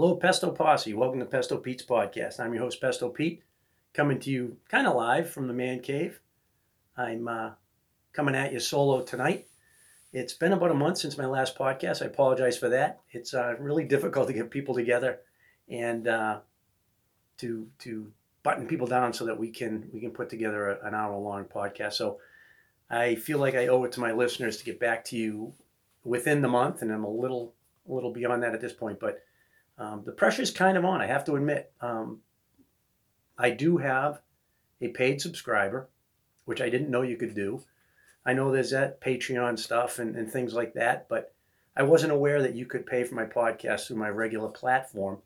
[0.00, 0.94] Hello, Pesto Posse.
[0.94, 2.38] Welcome to Pesto Pete's podcast.
[2.38, 3.42] I'm your host, Pesto Pete,
[3.92, 6.20] coming to you kind of live from the man cave.
[6.96, 7.50] I'm uh,
[8.12, 9.48] coming at you solo tonight.
[10.12, 12.00] It's been about a month since my last podcast.
[12.00, 13.00] I apologize for that.
[13.10, 15.18] It's uh, really difficult to get people together
[15.68, 16.38] and uh,
[17.38, 18.12] to to
[18.44, 21.44] button people down so that we can we can put together a, an hour long
[21.44, 21.94] podcast.
[21.94, 22.20] So
[22.88, 25.54] I feel like I owe it to my listeners to get back to you
[26.04, 27.52] within the month, and I'm a little
[27.88, 29.24] a little beyond that at this point, but
[29.78, 31.00] um, the pressure's kind of on.
[31.00, 32.20] I have to admit, um,
[33.38, 34.20] I do have
[34.80, 35.88] a paid subscriber,
[36.44, 37.62] which I didn't know you could do.
[38.26, 41.32] I know there's that Patreon stuff and, and things like that, but
[41.76, 45.18] I wasn't aware that you could pay for my podcast through my regular platform.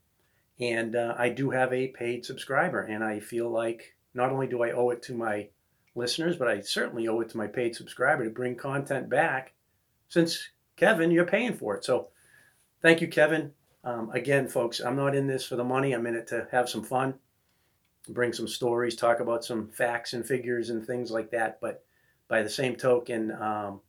[0.60, 4.62] And uh, I do have a paid subscriber, and I feel like not only do
[4.62, 5.48] I owe it to my
[5.95, 9.55] listeners, but I certainly owe it to my paid subscriber to bring content back
[10.09, 11.84] since Kevin, you're paying for it.
[11.84, 12.09] So
[12.82, 13.52] thank you, Kevin.
[13.85, 15.93] Um, again, folks, I'm not in this for the money.
[15.93, 17.15] I'm in it to have some fun,
[18.09, 21.61] bring some stories, talk about some facts and figures and things like that.
[21.61, 21.85] But
[22.29, 23.80] by the same token, um,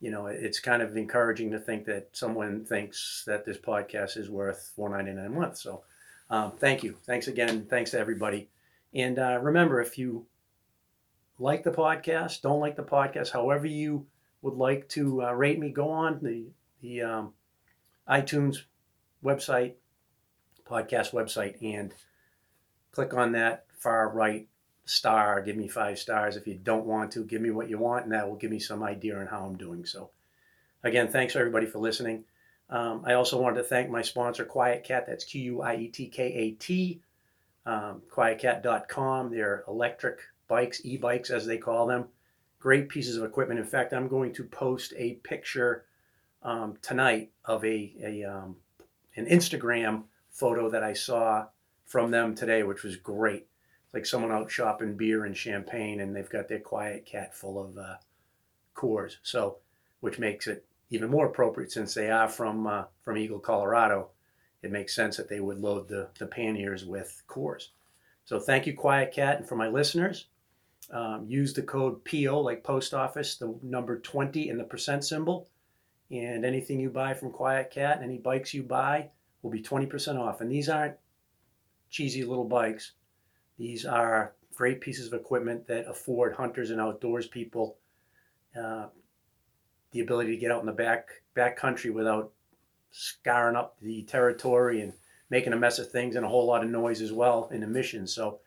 [0.00, 4.30] you know, it's kind of encouraging to think that someone thinks that this podcast is
[4.30, 5.56] worth $4.99 a month.
[5.58, 5.82] So
[6.30, 6.96] um, thank you.
[7.04, 7.66] Thanks again.
[7.68, 8.48] Thanks to everybody.
[8.94, 10.26] And uh, remember, if you
[11.38, 14.06] like the podcast, don't like the podcast, however you
[14.42, 16.46] would like to uh, rate me, go on the
[16.80, 17.32] the um,
[18.08, 18.62] iTunes
[19.24, 19.74] website,
[20.68, 21.94] podcast website, and
[22.92, 24.48] click on that far right
[24.84, 25.40] star.
[25.42, 26.36] Give me five stars.
[26.36, 28.58] If you don't want to, give me what you want, and that will give me
[28.58, 29.84] some idea on how I'm doing.
[29.84, 30.10] So,
[30.82, 32.24] again, thanks everybody for listening.
[32.70, 35.06] Um, I also wanted to thank my sponsor, QuietKat.
[35.06, 37.00] That's Q U I E T K A T.
[37.64, 39.30] Um, quietkat.com.
[39.30, 42.06] They're electric bikes, e bikes as they call them.
[42.58, 43.60] Great pieces of equipment.
[43.60, 45.84] In fact, I'm going to post a picture
[46.42, 48.56] um, tonight of a, a um,
[49.16, 51.46] an Instagram photo that I saw
[51.84, 53.46] from them today, which was great.
[53.84, 57.76] It's like someone out shopping beer and champagne, and they've got their QuietKat full of
[57.76, 57.96] uh,
[58.74, 59.16] Coors.
[59.22, 59.58] So,
[60.00, 64.08] which makes it even more appropriate since they are from uh, from Eagle, Colorado.
[64.62, 67.68] It makes sense that they would load the the panniers with Coors.
[68.24, 70.26] So, thank you, QuietKat, and for my listeners.
[70.90, 75.48] Um, use the code PO, like post office, the number 20 and the percent symbol
[76.12, 79.08] and anything you buy from QuietKat, any bikes you buy,
[79.40, 80.42] will be 20% off.
[80.42, 80.96] And these aren't
[81.90, 82.92] cheesy little bikes.
[83.58, 87.78] These are great pieces of equipment that afford hunters and outdoors people
[88.58, 88.86] uh,
[89.92, 92.32] the ability to get out in the back back country without
[92.90, 94.92] scarring up the territory and
[95.30, 98.14] making a mess of things and a whole lot of noise as well in emissions.
[98.14, 98.40] So,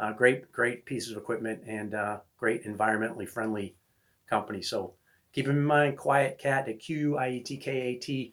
[0.00, 3.76] uh, great great pieces of equipment and uh, great environmentally friendly
[4.28, 4.62] company.
[4.62, 4.94] So
[5.34, 8.32] Keep in mind, QuietKat at Q I E T K A T.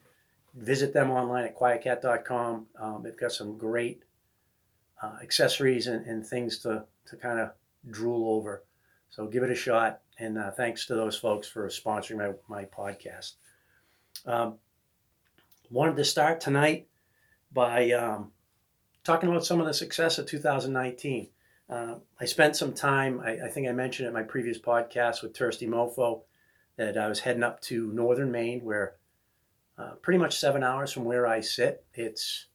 [0.54, 2.68] Visit them online at quietkat.com.
[2.80, 4.04] Um, they've got some great
[5.02, 7.52] uh, accessories and, and things to, to kind of
[7.90, 8.64] drool over.
[9.10, 10.02] So give it a shot.
[10.20, 13.34] And uh, thanks to those folks for sponsoring my, my podcast.
[14.28, 14.56] Um,
[15.72, 16.88] wanted to start tonight
[17.52, 18.32] by um,
[19.04, 21.30] talking about some of the success of 2019.
[21.68, 25.24] Uh, I spent some time, I, I, think I mentioned it in my previous podcast
[25.24, 26.24] with Thirsty Mofo,
[26.82, 28.96] that I was heading up to northern Maine, where
[29.78, 31.86] uh, pretty much seven hours from where I sit.
[31.94, 32.48] It's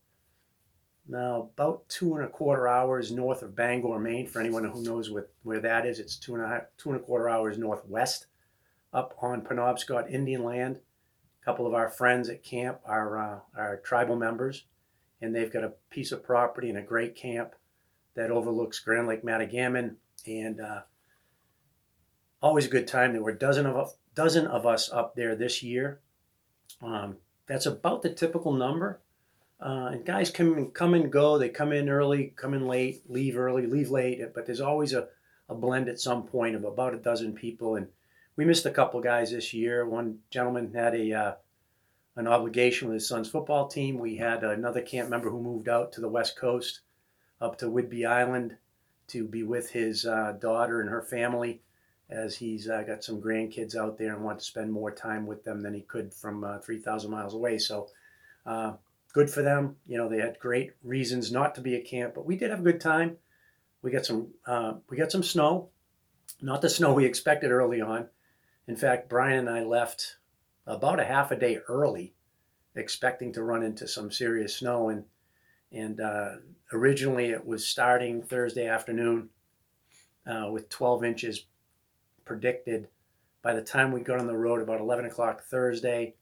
[1.06, 4.26] now about two and a quarter hours north of Bangor, Maine.
[4.26, 7.00] For anyone who knows what, where that is, it's two and a half, two and
[7.00, 8.26] a quarter hours northwest,
[8.92, 10.81] up on Penobscot Indian land.
[11.41, 14.65] A couple of our friends at camp are uh, are tribal members,
[15.22, 17.54] and they've got a piece of property and a great camp
[18.16, 19.94] that overlooks Grand Lake Matagamon,
[20.26, 20.81] and uh,
[22.42, 23.12] always a good time.
[23.12, 23.76] There were a dozen of
[24.16, 26.00] dozen of us up there this year.
[26.82, 29.00] Um, that's about the typical number.
[29.60, 31.38] Uh, and guys come and come and go.
[31.38, 34.21] They come in early, come in late, leave early, leave late.
[34.34, 35.09] But there's always a,
[35.49, 37.77] a blend at some point of about a dozen people.
[37.77, 37.87] And
[38.34, 39.87] we missed a couple guys this year.
[39.87, 41.33] One gentleman had a uh,
[42.16, 43.98] an obligation with his son's football team.
[43.98, 46.80] We had another camp member who moved out to the west coast,
[47.41, 48.57] up to Whidbey Island,
[49.09, 51.60] to be with his uh, daughter and her family
[52.08, 55.44] as he's uh, got some grandkids out there and wants to spend more time with
[55.44, 57.58] them than he could from uh, 3,000 miles away.
[57.58, 57.88] So
[58.44, 58.74] uh,
[59.12, 59.76] good for them.
[59.86, 62.60] You know, they had great reasons not to be at camp, but we did have
[62.60, 63.16] a good time.
[63.82, 65.68] We got some uh, we got some snow,
[66.41, 68.09] not the snow we expected early on.
[68.66, 70.16] In fact, Brian and I left
[70.66, 72.14] about a half a day early,
[72.74, 74.88] expecting to run into some serious snow.
[74.88, 75.04] And
[75.72, 76.36] and uh,
[76.72, 79.28] originally it was starting Thursday afternoon
[80.26, 81.47] uh, with 12 inches
[82.26, 82.88] predicted
[83.46, 86.14] by the time we got on the road about 11 o'clock Thursday,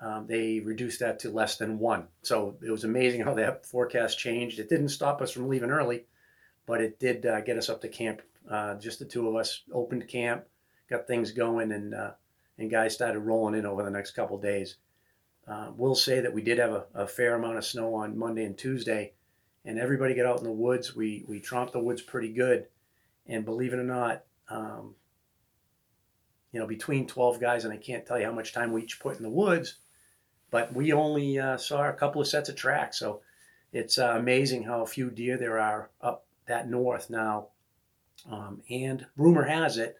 [0.00, 2.08] um, they reduced that to less than one.
[2.22, 4.58] So it was amazing how that forecast changed.
[4.58, 6.06] It didn't stop us from leaving early,
[6.66, 8.20] but it did uh, get us up to camp.
[8.50, 10.44] Uh, just the two of us opened camp,
[10.90, 12.10] got things going, and uh,
[12.58, 14.76] and guys started rolling in over the next couple days.
[15.46, 18.44] Uh, we'll say that we did have a, a, fair amount of snow on Monday
[18.44, 19.12] and Tuesday,
[19.64, 20.94] and everybody got out in the woods.
[20.94, 22.66] We we tromped the woods pretty good,
[23.26, 24.94] and believe it or not, um,
[26.56, 28.98] you know, between 12 guys, and I can't tell you how much time we each
[28.98, 29.76] put in the woods,
[30.50, 32.98] but we only uh, saw a couple of sets of tracks.
[32.98, 33.20] So
[33.74, 37.48] it's uh, amazing how few deer there are up that north now.
[38.30, 39.98] Um, and rumor has it,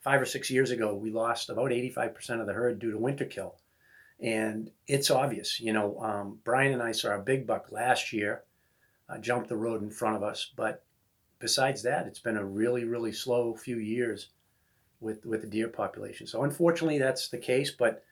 [0.00, 3.24] five or six years ago, we lost about 85% of the herd due to winter
[3.24, 3.54] kill.
[4.18, 8.42] And it's obvious, you know, um, Brian and I saw a big buck last year
[9.08, 10.50] uh, jump the road in front of us.
[10.56, 10.82] But
[11.38, 14.30] besides that, it's been a really, really slow few years
[15.00, 16.26] with, with the deer population.
[16.26, 17.70] So unfortunately, that's the case.
[17.70, 18.04] But,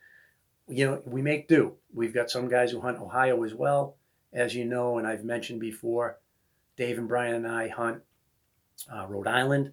[0.67, 1.73] you know, we make do.
[1.93, 3.97] We've got some guys who hunt Ohio as well,
[4.31, 6.19] as you know, and I've mentioned before.
[6.75, 8.01] Dave and Brian and I hunt
[8.91, 9.71] uh, Rhode Island.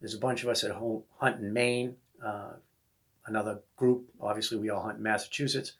[0.00, 1.96] There's a bunch of us at home hunt in Maine.
[2.24, 2.54] Uh,
[3.26, 5.72] another group, obviously, we all hunt in Massachusetts.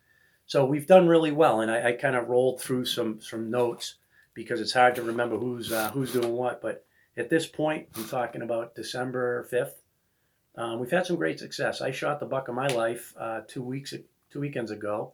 [0.46, 3.96] So we've done really well, and I, I kind of rolled through some some notes
[4.34, 6.60] because it's hard to remember who's uh, who's doing what.
[6.60, 6.84] But
[7.16, 9.72] at this point, I'm talking about December 5th.
[10.56, 11.80] Um, we've had some great success.
[11.80, 13.94] I shot the buck of my life uh, two weeks
[14.30, 15.12] two weekends ago.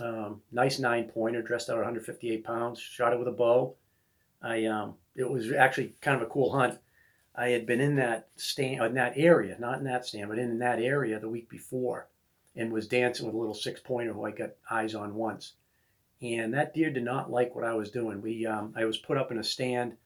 [0.00, 2.80] Um, nice nine pointer, dressed out at 158 pounds.
[2.80, 3.74] Shot it with a bow.
[4.42, 6.78] I um, it was actually kind of a cool hunt.
[7.34, 10.58] I had been in that stand, in that area, not in that stand, but in
[10.60, 12.08] that area the week before,
[12.54, 15.54] and was dancing with a little six pointer who I got eyes on once.
[16.22, 18.22] And that deer did not like what I was doing.
[18.22, 19.96] We, um, I was put up in a stand.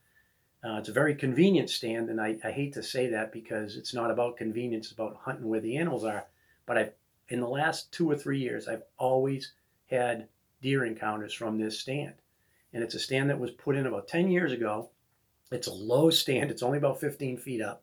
[0.65, 3.95] Uh, it's a very convenient stand, and I, I hate to say that because it's
[3.95, 6.27] not about convenience; it's about hunting where the animals are.
[6.67, 6.91] But I,
[7.29, 9.53] in the last two or three years, I've always
[9.87, 10.29] had
[10.61, 12.15] deer encounters from this stand,
[12.73, 14.91] and it's a stand that was put in about ten years ago
[15.51, 16.51] it's a low stand.
[16.51, 17.83] It's only about 15 feet up.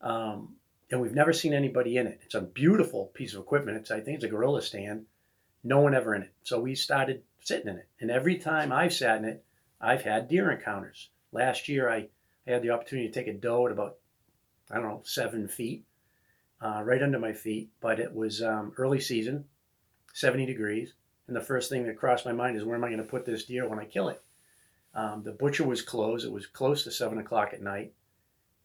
[0.00, 0.56] Um,
[0.90, 2.20] and we've never seen anybody in it.
[2.24, 3.78] It's a beautiful piece of equipment.
[3.78, 5.06] It's I think it's a gorilla stand.
[5.64, 6.32] No one ever in it.
[6.42, 7.88] So we started sitting in it.
[8.00, 9.44] And every time I've sat in it,
[9.80, 11.08] I've had deer encounters.
[11.32, 12.08] Last year I,
[12.46, 13.96] I had the opportunity to take a doe at about
[14.70, 15.84] I don't know seven feet,
[16.60, 17.70] uh, right under my feet.
[17.80, 19.44] But it was um, early season,
[20.14, 20.94] 70 degrees,
[21.26, 23.26] and the first thing that crossed my mind is where am I going to put
[23.26, 24.22] this deer when I kill it?
[24.94, 26.26] Um, the butcher was closed.
[26.26, 27.94] It was close to seven o'clock at night,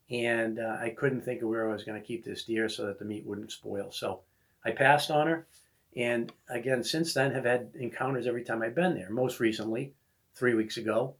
[0.09, 2.85] and uh, I couldn't think of where I was going to keep this deer so
[2.85, 3.91] that the meat wouldn't spoil.
[3.91, 4.21] So
[4.65, 5.47] I passed on her,
[5.95, 9.09] and again since then have had encounters every time I've been there.
[9.09, 9.93] Most recently,
[10.35, 11.15] three weeks ago,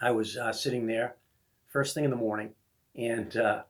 [0.00, 1.16] I was uh, sitting there,
[1.68, 2.54] first thing in the morning,
[2.96, 3.62] and uh,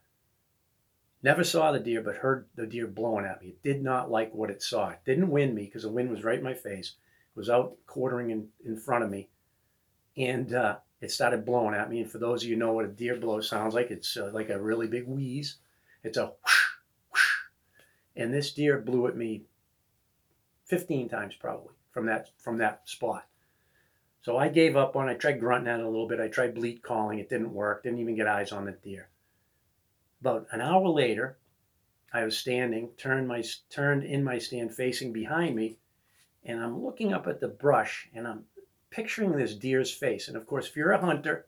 [1.22, 3.48] never saw the deer, but heard the deer blowing at me.
[3.48, 4.90] It did not like what it saw.
[4.90, 6.94] It didn't wind me because the wind was right in my face.
[7.34, 9.28] It was out quartering in, in front of me
[10.16, 12.00] and uh, it started blowing at me.
[12.00, 14.50] And for those of you know what a deer blow sounds like, it's uh, like
[14.50, 15.56] a really big wheeze.
[16.02, 16.64] It's a whoosh,
[17.10, 17.32] whoosh.
[18.16, 19.42] and this deer blew at me
[20.66, 23.26] 15 times probably from that from that spot.
[24.24, 25.08] So I gave up on.
[25.08, 25.12] it.
[25.12, 26.18] I tried grunting at it a little bit.
[26.18, 27.18] I tried bleat calling.
[27.18, 27.82] It didn't work.
[27.82, 29.08] Didn't even get eyes on the deer.
[30.22, 31.36] About an hour later,
[32.12, 35.76] I was standing, turned my turned in my stand, facing behind me,
[36.44, 38.44] and I'm looking up at the brush, and I'm
[38.88, 40.28] picturing this deer's face.
[40.28, 41.46] And of course, if you're a hunter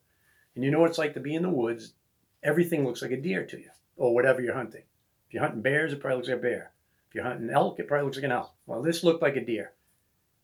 [0.55, 1.95] and you know what it's like to be in the woods,
[2.43, 4.83] everything looks like a deer to you, or whatever you're hunting.
[5.29, 6.73] If you're hunting bears, it probably looks like a bear.
[7.09, 8.53] If you're hunting elk, it probably looks like an elk.
[8.67, 9.73] Well, this looked like a deer.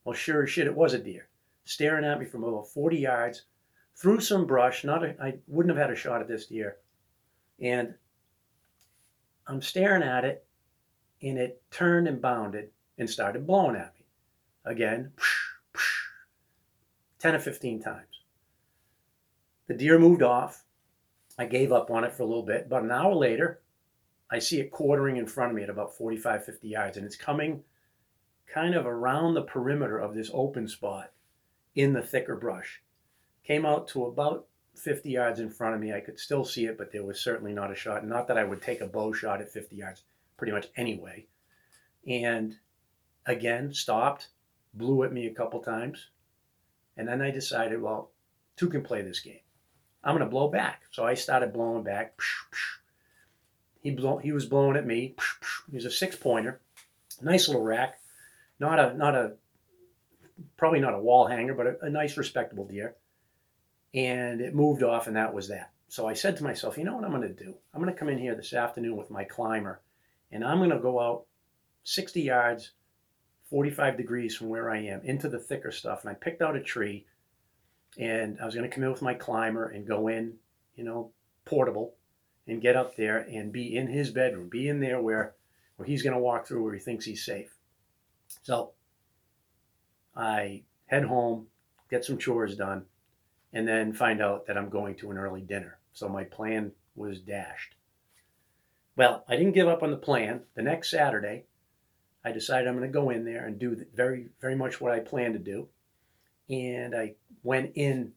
[0.04, 1.28] Well, sure as shit, it was a deer,
[1.64, 3.42] staring at me from about 40 yards
[3.96, 4.84] through some brush.
[4.84, 6.76] Not a, I wouldn't have had a shot at this deer.
[7.60, 7.94] And
[9.46, 10.46] I'm staring at it,
[11.22, 14.06] and it turned and bounded and started blowing at me.
[14.64, 16.00] Again, whoosh,
[17.20, 18.06] 10 or 15 times.
[19.66, 20.64] The deer moved off.
[21.38, 22.66] I gave up on it for a little bit.
[22.66, 23.60] About an hour later,
[24.30, 27.16] I see it quartering in front of me at about 45, 50 yards, and it's
[27.16, 27.62] coming
[28.46, 31.12] kind of around the perimeter of this open spot
[31.74, 32.82] in the thicker brush.
[33.44, 35.92] Came out to about 50 yards in front of me.
[35.92, 38.06] I could still see it, but there was certainly not a shot.
[38.06, 40.04] Not that I would take a bow shot at 50 yards,
[40.36, 41.26] pretty much anyway.
[42.06, 42.56] And
[43.26, 44.28] again, stopped,
[44.74, 46.08] blew at me a couple times,
[46.96, 48.10] and then I decided, well,
[48.56, 49.40] two can play this game.
[50.04, 50.82] I'm going to blow back.
[50.90, 52.18] So I started blowing back.
[53.80, 55.14] He, blow, he was blowing at me.
[55.70, 56.60] He was a six pointer.
[57.20, 58.00] Nice little rack.
[58.58, 59.34] Not a, not a,
[60.56, 62.96] probably not a wall hanger, but a, a nice, respectable deer.
[63.94, 65.70] And it moved off, and that was that.
[65.88, 67.54] So I said to myself, you know what I'm going to do?
[67.74, 69.82] I'm going to come in here this afternoon with my climber,
[70.30, 71.26] and I'm going to go out
[71.84, 72.72] 60 yards
[73.52, 76.00] 45 degrees from where I am into the thicker stuff.
[76.00, 77.04] And I picked out a tree
[77.98, 80.36] and I was going to come in with my climber and go in,
[80.74, 81.12] you know,
[81.44, 81.94] portable
[82.48, 85.34] and get up there and be in his bedroom, be in there where,
[85.76, 87.54] where he's going to walk through where he thinks he's safe.
[88.42, 88.72] So
[90.14, 91.46] I head home,
[91.90, 92.84] get some chores done,
[93.52, 95.78] and then find out that I'm going to an early dinner.
[95.92, 97.76] So my plan was dashed.
[98.96, 100.42] Well, I didn't give up on the plan.
[100.54, 101.44] The next Saturday,
[102.24, 105.00] I decided I'm going to go in there and do very, very much what I
[105.00, 105.68] planned to do.
[106.50, 108.12] And I went in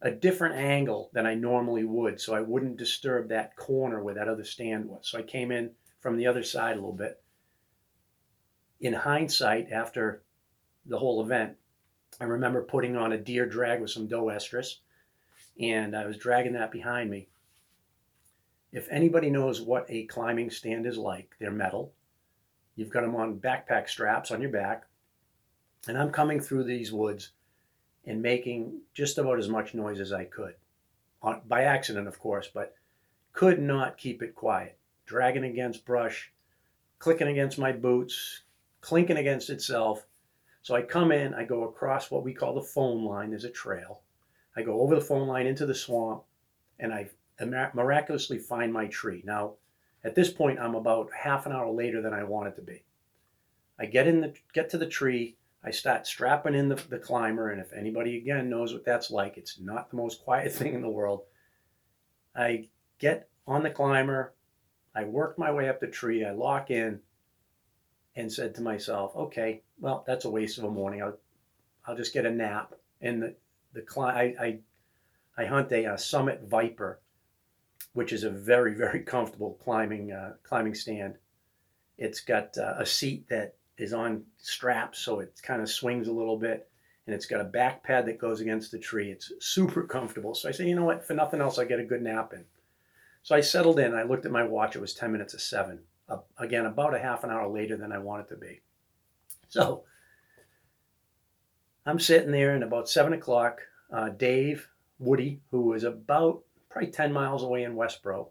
[0.00, 4.28] a different angle than I normally would, so I wouldn't disturb that corner where that
[4.28, 5.08] other stand was.
[5.08, 7.22] So I came in from the other side a little bit.
[8.80, 10.22] In hindsight, after
[10.88, 11.56] the whole event,
[12.20, 14.76] I remember putting on a deer drag with some doe estrus,
[15.60, 17.28] and I was dragging that behind me.
[18.72, 21.92] If anybody knows what a climbing stand is like, they're metal.
[22.74, 24.84] You've got them on backpack straps on your back.
[25.88, 27.30] And I'm coming through these woods
[28.04, 30.54] and making just about as much noise as I could.
[31.22, 32.74] On, by accident, of course, but
[33.32, 34.78] could not keep it quiet.
[35.06, 36.32] Dragging against brush,
[36.98, 38.42] clicking against my boots,
[38.80, 40.06] clinking against itself.
[40.66, 43.30] So I come in, I go across what we call the phone line.
[43.30, 44.00] There's a trail.
[44.56, 46.24] I go over the phone line into the swamp,
[46.80, 47.08] and I
[47.72, 49.22] miraculously find my tree.
[49.24, 49.52] Now,
[50.02, 52.82] at this point, I'm about half an hour later than I wanted to be.
[53.78, 55.36] I get in the get to the tree.
[55.62, 59.38] I start strapping in the, the climber, and if anybody again knows what that's like,
[59.38, 61.22] it's not the most quiet thing in the world.
[62.34, 64.34] I get on the climber.
[64.96, 66.24] I work my way up the tree.
[66.24, 66.98] I lock in,
[68.16, 71.02] and said to myself, "Okay, well, that's a waste of a morning.
[71.02, 71.18] I'll
[71.86, 73.34] I'll just get a nap." And the
[73.72, 74.58] the climb I, I
[75.42, 77.00] I hunt a, a Summit Viper
[77.96, 81.14] which is a very very comfortable climbing uh, climbing stand.
[81.96, 86.12] It's got uh, a seat that is on straps, so it kind of swings a
[86.12, 86.68] little bit,
[87.06, 89.10] and it's got a back pad that goes against the tree.
[89.10, 90.34] It's super comfortable.
[90.34, 91.06] So I say, you know what?
[91.06, 92.44] For nothing else, I get a good nap in.
[93.22, 93.94] So I settled in.
[93.94, 94.76] I looked at my watch.
[94.76, 95.80] It was ten minutes of seven.
[96.08, 98.60] Uh, again, about a half an hour later than I wanted to be.
[99.48, 99.84] So
[101.84, 103.60] I'm sitting there, and about seven o'clock,
[103.92, 108.28] uh, Dave Woody, who was about probably 10 miles away in Westboro.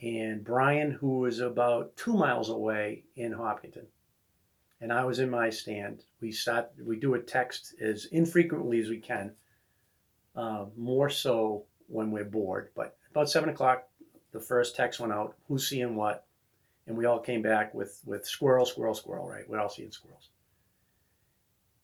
[0.00, 3.86] And Brian, who was about two miles away in Hopkinton.
[4.80, 6.04] And I was in my stand.
[6.20, 9.32] We sat, we do a text as infrequently as we can,
[10.36, 12.70] uh, more so when we're bored.
[12.76, 13.88] But about seven o'clock,
[14.32, 16.26] the first text went out, who's seeing what?
[16.88, 19.48] And we all came back with, with squirrel, squirrel, squirrel, right?
[19.48, 20.30] We're all seeing squirrels.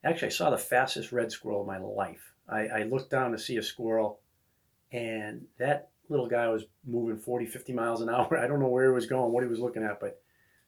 [0.02, 2.32] Actually, I saw the fastest red squirrel of my life.
[2.48, 4.20] I, I looked down to see a squirrel
[4.92, 8.38] and that little guy was moving 40, 50 miles an hour.
[8.38, 10.22] I don't know where he was going, what he was looking at, but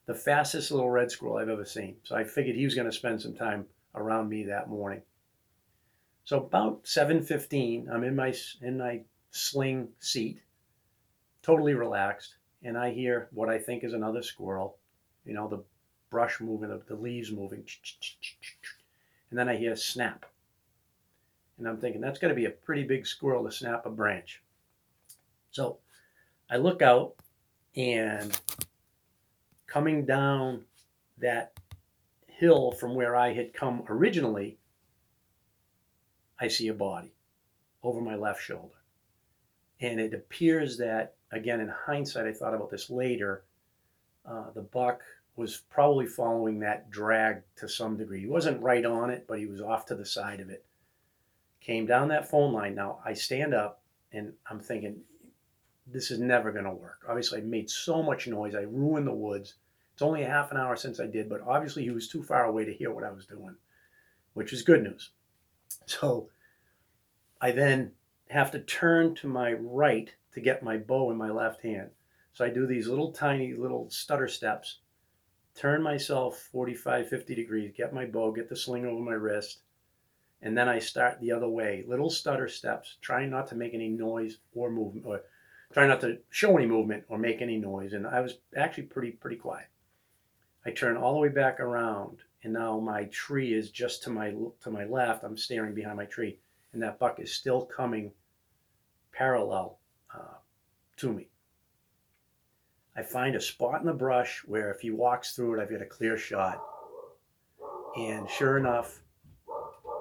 [0.04, 1.96] the fastest little red squirrel I've ever seen.
[2.04, 3.64] So I figured he was going to spend some time
[3.94, 5.00] around me that morning.
[6.24, 10.42] So about 7:15, I'm in my in my sling seat,
[11.42, 14.78] totally relaxed, and I hear what I think is another squirrel.
[15.24, 15.62] You know, the
[16.10, 17.64] brush moving, the, the leaves moving,
[19.30, 20.24] and then I hear snap.
[21.58, 24.42] And I'm thinking, that's got to be a pretty big squirrel to snap a branch.
[25.50, 25.78] So
[26.50, 27.14] I look out,
[27.74, 28.38] and
[29.66, 30.64] coming down
[31.18, 31.58] that
[32.26, 34.58] hill from where I had come originally,
[36.38, 37.14] I see a body
[37.82, 38.74] over my left shoulder.
[39.80, 43.44] And it appears that, again, in hindsight, I thought about this later,
[44.24, 45.00] uh, the buck
[45.36, 48.20] was probably following that drag to some degree.
[48.20, 50.64] He wasn't right on it, but he was off to the side of it
[51.66, 52.76] came down that phone line.
[52.76, 55.00] Now I stand up and I'm thinking,
[55.86, 57.00] this is never going to work.
[57.08, 58.54] Obviously, I made so much noise.
[58.54, 59.54] I ruined the woods.
[59.92, 62.44] It's only a half an hour since I did, but obviously he was too far
[62.44, 63.56] away to hear what I was doing,
[64.34, 65.10] which is good news.
[65.86, 66.28] So
[67.40, 67.92] I then
[68.28, 71.88] have to turn to my right to get my bow in my left hand.
[72.34, 74.80] So I do these little tiny little stutter steps,
[75.54, 79.60] turn myself 45, 50 degrees, get my bow, get the sling over my wrist,
[80.42, 83.88] and then I start the other way, little stutter steps, trying not to make any
[83.88, 85.22] noise or movement, or
[85.72, 87.94] trying not to show any movement or make any noise.
[87.94, 89.68] And I was actually pretty pretty quiet.
[90.66, 94.34] I turn all the way back around, and now my tree is just to my
[94.64, 95.24] to my left.
[95.24, 96.38] I'm staring behind my tree,
[96.74, 98.12] and that buck is still coming
[99.12, 99.78] parallel
[100.96, 101.28] to me.
[102.96, 105.82] I find a spot in the brush where if he walks through it, I've got
[105.82, 106.62] a clear shot.
[107.96, 109.00] And sure enough,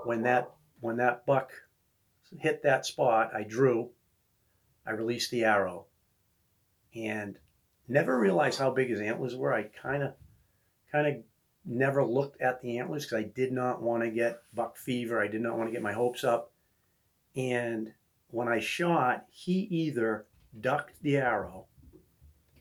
[0.06, 1.52] when that when that buck
[2.40, 3.90] hit that spot, I drew,
[4.86, 5.86] I released the arrow,
[6.94, 7.38] and
[7.88, 9.54] never realized how big his antlers were.
[9.54, 10.14] I kind of
[10.92, 11.24] kind of
[11.66, 15.22] never looked at the antlers because I did not want to get buck fever.
[15.22, 16.52] I did not want to get my hopes up.
[17.36, 17.92] And
[18.30, 20.26] when I shot, he either
[20.62, 21.66] ducked the arrow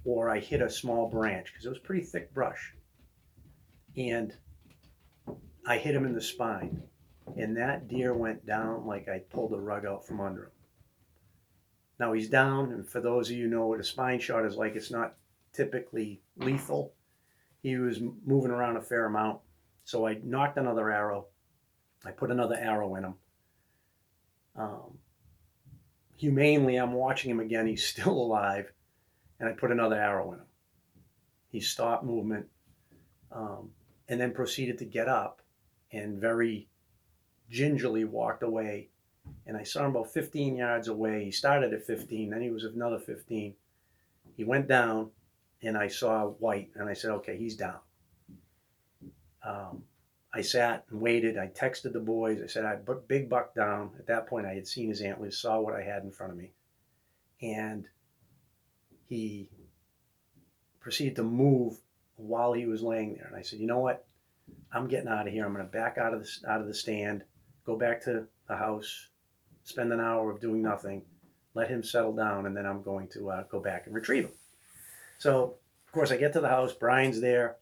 [0.05, 2.75] or I hit a small branch because it was pretty thick brush.
[3.97, 4.35] And
[5.67, 6.83] I hit him in the spine.
[7.37, 10.51] And that deer went down like I pulled the rug out from under him.
[11.99, 14.75] Now he's down, and for those of you know what a spine shot is like,
[14.75, 15.15] it's not
[15.53, 16.93] typically lethal.
[17.63, 19.41] He was moving around a fair amount.
[19.85, 21.27] So I knocked another arrow.
[22.05, 23.15] I put another arrow in him.
[24.57, 24.99] Um,
[26.17, 27.67] humanely, I'm watching him again.
[27.67, 28.73] He's still alive.
[29.41, 30.47] And I put another arrow in him.
[31.51, 32.47] He stopped movement
[33.31, 33.71] um,
[34.09, 35.41] and then proceeded to get up
[35.93, 36.69] and very
[37.51, 38.89] gingerly walked away.
[39.47, 41.25] And I saw him about 15 yards away.
[41.25, 43.55] He started at 15, then he was another 15.
[44.37, 45.11] He went down,
[45.63, 47.79] and I saw white, and I said, okay, he's down.
[49.43, 49.85] Um,
[50.35, 51.39] I sat and waited.
[51.39, 52.41] I texted the boys.
[52.43, 53.91] I said, I put Big Buck down.
[53.99, 56.39] At that point, I had seen his antlers, saw what I had in front of
[56.39, 56.51] me.
[57.41, 57.87] And
[59.07, 59.49] he
[60.81, 61.79] proceeded to move
[62.17, 63.27] while he was laying there.
[63.29, 64.05] And I said, you know what?
[64.73, 65.47] I'm getting out of here.
[65.47, 67.23] I'm going to back out of the, out of the stand,
[67.65, 69.09] go back to the house,
[69.63, 71.03] spend an hour of doing nothing,
[71.55, 74.33] let him settle down, and then I'm going to uh, go back and retrieve him.
[75.19, 75.55] So,
[75.87, 76.73] of course, I get to the house.
[76.73, 77.57] Brian's there.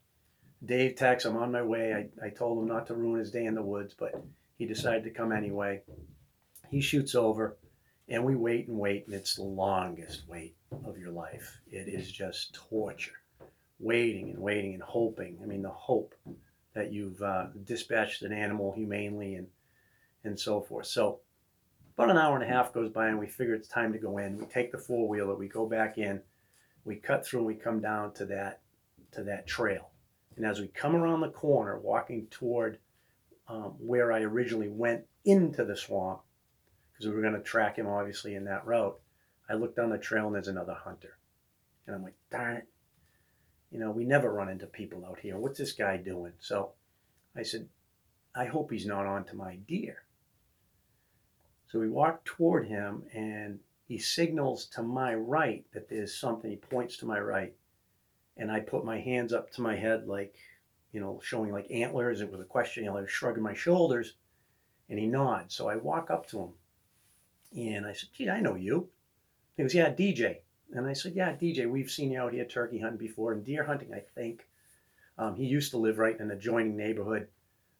[0.65, 1.93] Dave texts, I'm on my way.
[1.93, 4.13] I, I told him not to ruin his day in the woods, but
[4.59, 5.83] he decided to come anyway.
[6.71, 7.57] He shoots over,
[8.09, 10.55] and we wait and wait, and it's the longest wait
[10.85, 11.61] of your life.
[11.67, 13.13] It is just torture.
[13.81, 15.41] Waiting and waiting and hoping.
[15.43, 16.15] I mean, the hope
[16.75, 19.49] that you've uh, dispatched an animal humanely and,
[20.23, 20.87] and so forth.
[20.87, 21.21] So,
[21.97, 24.19] about an hour and a half goes by, and we figure it's time to go
[24.19, 24.39] in.
[24.39, 26.21] We take the four wheeler, we go back in,
[26.85, 28.61] we cut through, and we come down to that
[29.11, 29.92] to that trail
[30.37, 32.79] and as we come around the corner, walking toward
[33.49, 36.21] um, where I originally went into the swamp,
[36.93, 38.99] because we were going to track him obviously in that route,
[39.49, 41.19] I look down the trail and there's another hunter.
[41.87, 42.69] And I'm like, darn it.
[43.71, 45.39] You know, we never run into people out here.
[45.39, 46.33] What's this guy doing?
[46.39, 46.73] So
[47.37, 47.69] I said,
[48.35, 50.05] I hope he's not onto my deer.
[51.69, 56.51] So we walk toward him and he signals to my right that there's something.
[56.51, 57.55] He points to my right
[58.37, 60.35] and I put my hands up to my head, like,
[60.93, 62.21] you know, showing like antlers.
[62.21, 62.85] It was a question.
[62.85, 64.15] You know, I was shrugging my shoulders,
[64.89, 65.55] and he nods.
[65.55, 66.53] So I walk up to him,
[67.57, 68.89] and I said, "Gee, I know you."
[69.57, 70.41] He goes, "Yeah, DJ."
[70.75, 71.67] And I said, "Yeah, DJ.
[71.67, 74.47] We've seen you out here turkey hunting before and deer hunting, I think."
[75.19, 77.29] Um, he used to live right in an adjoining neighborhood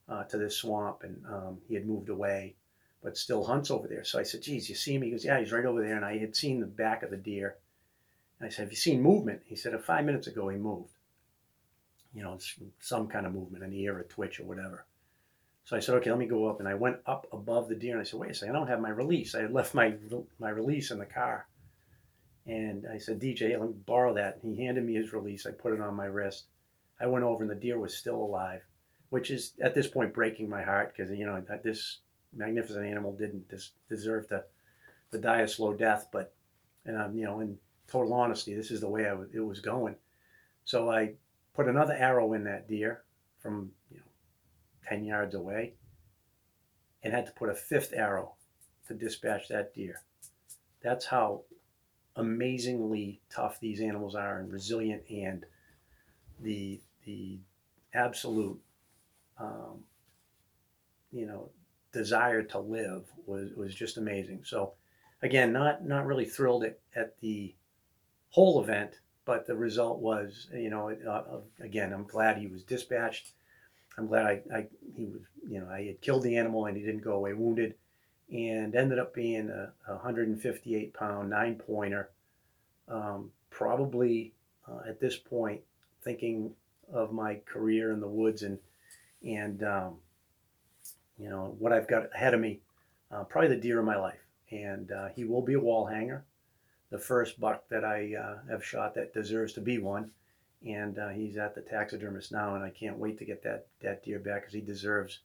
[0.09, 2.57] uh, to this swamp, and um, he had moved away,
[3.03, 4.05] but still hunts over there.
[4.05, 6.05] So I said, "Geez, you see him?" He goes, "Yeah, he's right over there." And
[6.05, 7.57] I had seen the back of the deer
[8.43, 9.43] I said, Have you seen movement?
[9.47, 10.93] He said, uh, Five minutes ago he moved.
[12.15, 12.39] You know,
[12.81, 14.85] some kind of movement, an ear, a twitch, or whatever.
[15.65, 16.61] So I said, Okay, let me go up.
[16.61, 18.69] And I went up above the deer and I said, Wait a second, I don't
[18.69, 19.35] have my release.
[19.35, 19.95] I had left my,
[20.39, 21.47] my release in the car.
[22.47, 24.41] And I said, DJ, let me borrow that.
[24.43, 25.47] And he handed me his release.
[25.47, 26.47] I put it on my wrist.
[27.01, 28.63] I went over and the deer was still alive,
[29.11, 31.99] which is at this point breaking my heart because, you know, this
[32.35, 34.43] magnificent animal didn't des- deserve to,
[35.13, 36.09] to die a slow death.
[36.13, 36.35] But,
[36.85, 37.59] and I'm, you know, and
[37.93, 39.97] total honesty, this is the way it was going.
[40.65, 41.13] So I
[41.55, 43.03] put another arrow in that deer
[43.41, 44.05] from you know
[44.89, 45.75] 10 yards away
[47.03, 48.35] and had to put a fifth arrow
[48.89, 50.01] to dispatch that deer.
[50.83, 51.43] That's how
[52.17, 55.45] amazingly tough these animals are and resilient and
[56.41, 57.39] the the
[57.95, 58.61] absolute
[59.39, 59.85] um,
[61.11, 61.51] you know
[61.93, 64.43] desire to live was was just amazing.
[64.45, 64.73] So
[65.23, 67.55] again, not not really thrilled at, at the
[68.33, 73.31] whole event, but the result was, you know, uh, again, I'm glad he was dispatched.
[73.97, 74.67] I'm glad I, I,
[74.97, 77.75] he was, you know, I had killed the animal and he didn't go away wounded,
[78.31, 82.11] and ended up being a, a 158 pound nine pointer.
[82.89, 84.33] Um, probably
[84.67, 85.61] uh, at this point,
[86.03, 86.53] thinking
[86.91, 88.59] of my career in the woods and
[89.23, 89.97] and um,
[91.19, 92.61] you know what I've got ahead of me,
[93.11, 94.19] uh, probably the deer of my life.
[94.51, 96.25] And uh, he will be a wall hanger
[96.93, 100.11] the first buck that I uh, have shot that deserves to be one.
[100.65, 104.05] And uh, he's at the taxidermist now, and I can't wait to get that, that
[104.05, 105.21] deer back because he deserves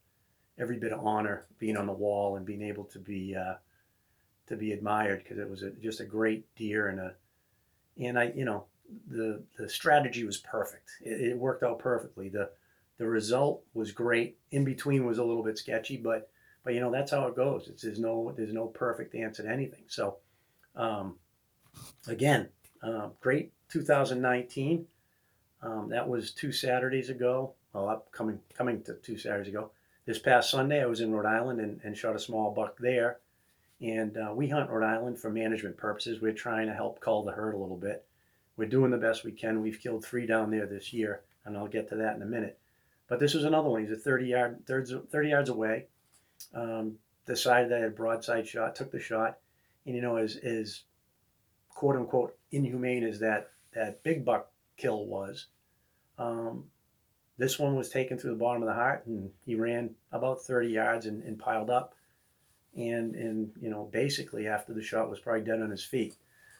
[0.58, 3.56] every bit of honor being on the wall and being able to be uh,
[4.48, 7.14] to be admired because it was a, just a great deer and a
[8.02, 8.66] and I you know
[9.08, 10.90] the the strategy was perfect.
[11.02, 12.30] It, it worked out perfectly.
[12.30, 12.50] the
[12.98, 14.38] The result was great.
[14.50, 16.32] In between was a little bit sketchy, but
[16.64, 17.68] but you know that's how it goes.
[17.68, 19.84] It's there's no there's no perfect answer to anything.
[19.88, 20.18] So.
[20.76, 21.18] Um,
[22.08, 22.50] again,
[22.82, 24.86] uh, great 2019.
[25.62, 27.54] Um, that was two Saturdays ago.
[27.74, 29.72] well, up coming coming to two Saturdays ago.
[30.06, 33.18] This past Sunday, I was in Rhode Island and, and shot a small buck there.
[33.82, 36.22] And uh, we hunt Rhode Island for management purposes.
[36.22, 38.06] We're trying to help cull the herd a little bit.
[38.56, 39.62] We're doing the best we can.
[39.62, 42.58] We've killed three down there this year, and I'll get to that in a minute.
[43.08, 43.82] But this was another one.
[43.82, 45.86] He's a 30 yard, 30 yards away.
[46.54, 49.38] Um, decided that I had broadside shot, took the shot,
[49.86, 50.84] and you know, as, as
[51.78, 55.46] quote unquote inhumane as that that big buck kill was,
[56.18, 56.64] um,
[57.38, 60.70] this one was taken through the bottom of the heart, and he ran about 30
[60.70, 61.94] yards and, and piled up
[62.76, 66.16] and and you know basically after the shot was probably dead on his feet.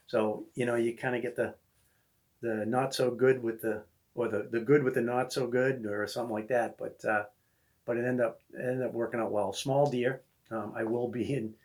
[0.06, 1.56] So you know you kind of get the
[2.42, 3.82] the not so good with the
[4.14, 6.78] or the, the good with the not so good or something like that.
[6.78, 7.24] But uh,
[7.86, 9.52] but it ended up it ended up working out well.
[9.52, 10.22] Small deer.
[10.52, 11.56] Um, I will be in,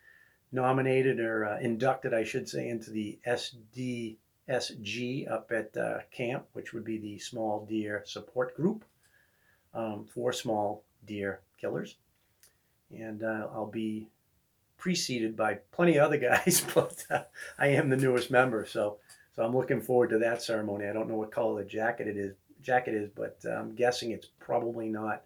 [0.53, 6.73] nominated or uh, inducted, I should say, into the SDSG up at uh, camp, which
[6.73, 8.85] would be the Small Deer Support Group
[9.73, 11.95] um, for small deer killers.
[12.95, 14.07] And uh, I'll be
[14.77, 17.23] preceded by plenty of other guys, but uh,
[17.57, 18.99] I am the newest member, so
[19.35, 20.85] so I'm looking forward to that ceremony.
[20.85, 24.11] I don't know what color the jacket it is, jacket is, but uh, I'm guessing
[24.11, 25.23] it's probably not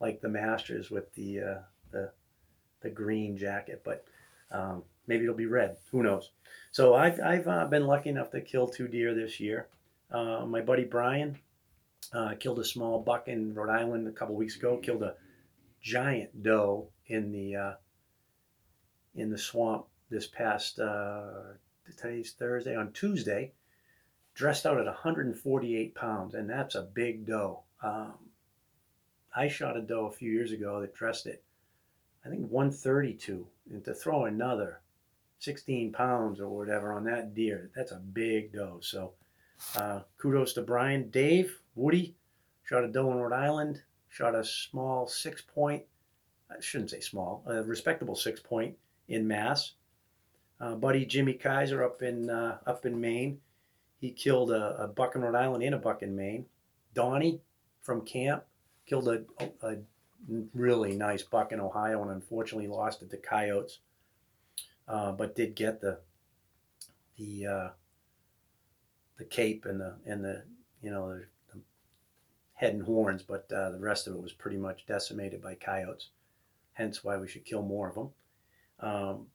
[0.00, 1.58] like the Masters with the uh,
[1.92, 2.10] the
[2.80, 4.04] the green jacket, but
[4.50, 5.76] um, maybe it'll be red.
[5.90, 6.30] Who knows?
[6.72, 9.68] So I've I've uh, been lucky enough to kill two deer this year.
[10.10, 11.38] Uh, my buddy Brian
[12.12, 14.78] uh, killed a small buck in Rhode Island a couple weeks ago.
[14.78, 15.14] Killed a
[15.82, 17.76] giant doe in the
[19.14, 21.22] in the swamp this past uh,
[21.96, 23.52] today's Thursday on Tuesday,
[24.34, 27.62] dressed out at 148 pounds, and that's a big doe.
[27.82, 28.14] Um,
[29.34, 31.42] I shot a doe a few years ago that dressed it,
[32.24, 34.80] I think 132, and to throw another
[35.38, 38.78] 16 pounds or whatever on that deer, that's a big doe.
[38.80, 39.12] So
[39.74, 42.14] uh, kudos to Brian, Dave, Woody,
[42.64, 45.82] shot a doe in Rhode Island, shot a small six point.
[46.50, 48.76] I shouldn't say small, a respectable six point
[49.08, 49.72] in Mass.
[50.60, 53.40] Uh, buddy Jimmy Kaiser up in uh, up in Maine,
[54.00, 56.46] he killed a, a, buck in Rhode Island and a buck in Maine.
[56.94, 57.40] Donnie
[57.82, 58.44] from camp
[58.86, 59.22] killed a,
[59.62, 59.76] a
[60.54, 63.78] really nice buck in Ohio and unfortunately lost it to coyotes,
[64.88, 65.98] uh, but did get the
[67.16, 67.68] the uh,
[69.18, 70.42] the cape and the and the
[70.82, 71.60] you know the, the
[72.54, 76.10] head and horns, but uh, the rest of it was pretty much decimated by coyotes.
[76.72, 78.10] Hence why we should kill more of them.
[78.80, 79.26] Um,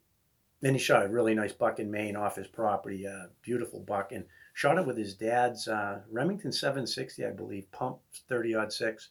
[0.61, 4.11] then he shot a really nice buck in Maine off his property, a beautiful buck,
[4.11, 7.97] and shot it with his dad's uh, Remington 760, I believe, pump
[8.29, 9.09] 30 odd six.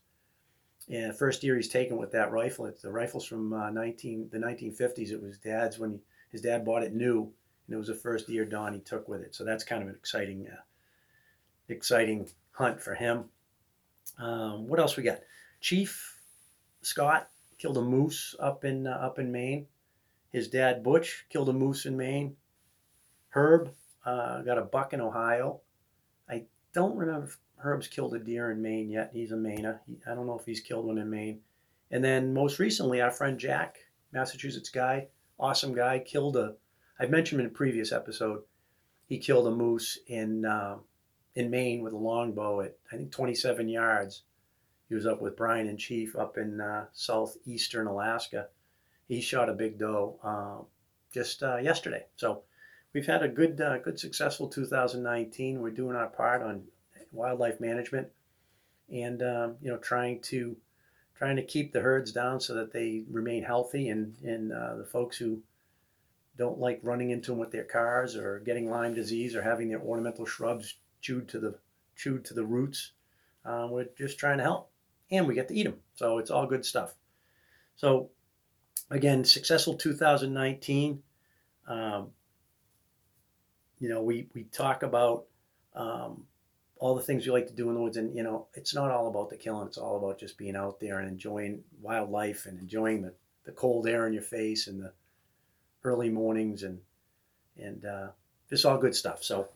[0.91, 2.67] And first year he's taken with that rifle.
[2.67, 5.11] It's the rifle's from uh, 19 the 1950s.
[5.11, 6.01] It was dad's when he,
[6.33, 7.33] his dad bought it new,
[7.67, 9.35] and it was the first year Don he took with it.
[9.35, 10.63] So that's kind of an exciting, uh,
[11.69, 13.25] exciting hunt for him.
[14.19, 15.21] Um, what else we got?
[15.61, 16.19] Chief
[16.83, 19.67] Scott killed a moose up in uh, up in Maine.
[20.33, 22.37] His dad, Butch, killed a moose in Maine.
[23.31, 23.71] Herb
[24.05, 25.61] uh, got a buck in Ohio.
[26.29, 29.11] I don't remember Herb's killed a deer in Maine yet.
[29.13, 29.81] He's a Mainer.
[29.87, 31.41] He, I don't know if he's killed one in Maine.
[31.91, 33.79] And then most recently, our friend Jack,
[34.13, 36.55] Massachusetts guy, awesome guy, killed a.
[36.99, 38.43] I've mentioned him in a previous episode.
[39.07, 40.77] He killed a moose in uh,
[41.35, 44.23] in Maine with a longbow at I think 27 yards.
[44.89, 48.49] He was up with Brian and Chief up in uh, southeastern Alaska
[49.11, 50.63] he shot a big doe uh,
[51.13, 52.05] just yesterday.
[52.15, 52.43] So
[52.95, 55.61] we've had a good, uh, good successful 2019.
[55.61, 56.63] We're doing our part on
[57.13, 58.09] wildlife management,
[58.93, 60.57] and um, you know, trying to
[61.17, 64.85] trying to keep the herds down so that they remain healthy, and and uh, the
[64.85, 65.43] folks who
[66.37, 69.81] don't like running into them with their cars or getting Lyme disease or having their
[69.81, 71.55] ornamental shrubs chewed to the
[71.97, 72.93] chewed to the roots.
[73.45, 74.71] Uh, we're just trying to help,
[75.11, 75.79] and we get to eat them.
[75.95, 76.95] So it's all good stuff.
[77.77, 78.11] So
[78.91, 81.03] again, successful 2019.
[81.67, 82.09] Um,
[83.79, 85.25] you know, we, we talk about
[85.75, 86.25] um,
[86.81, 88.91] all the things we like to do in the woods, and you know, it's not
[88.91, 89.69] all about the killing.
[89.69, 93.13] It's all about just being out there and enjoying wildlife and enjoying the,
[93.45, 94.93] the cold air in your face and the
[95.85, 96.81] early mornings and
[97.61, 98.09] and uh,
[98.49, 99.23] just all good stuff.
[99.23, 99.49] So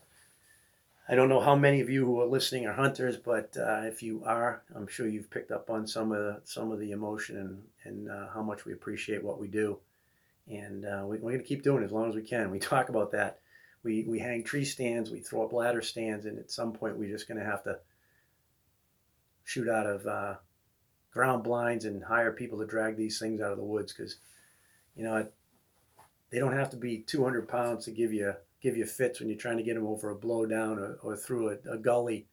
[1.07, 4.01] I don't know how many of you who are listening are hunters, but uh, if
[4.01, 7.37] you are, I'm sure you've picked up on some of the, some of the emotion
[7.37, 9.77] and, and uh, how much we appreciate what we do.
[10.47, 12.49] And uh, we, are going to keep doing it as long as we can.
[12.49, 13.39] We talk about that.
[13.85, 17.11] We, we hang tree stands, we throw up ladder stands, and at some point we're
[17.11, 17.79] just going to have to
[19.45, 20.35] shoot out of uh,
[21.13, 24.17] ground blinds and hire people to drag these things out of the woods because,
[24.95, 25.25] you know,
[26.31, 29.37] they don't have to be 200 pounds to give you give you fits when you're
[29.37, 32.25] trying to get them over a blowdown or, or through a, a, gully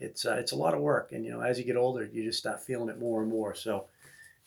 [0.00, 2.22] it's uh, it's a lot of work, and you know as you get older, you
[2.24, 3.54] just start feeling it more and more.
[3.54, 3.86] So,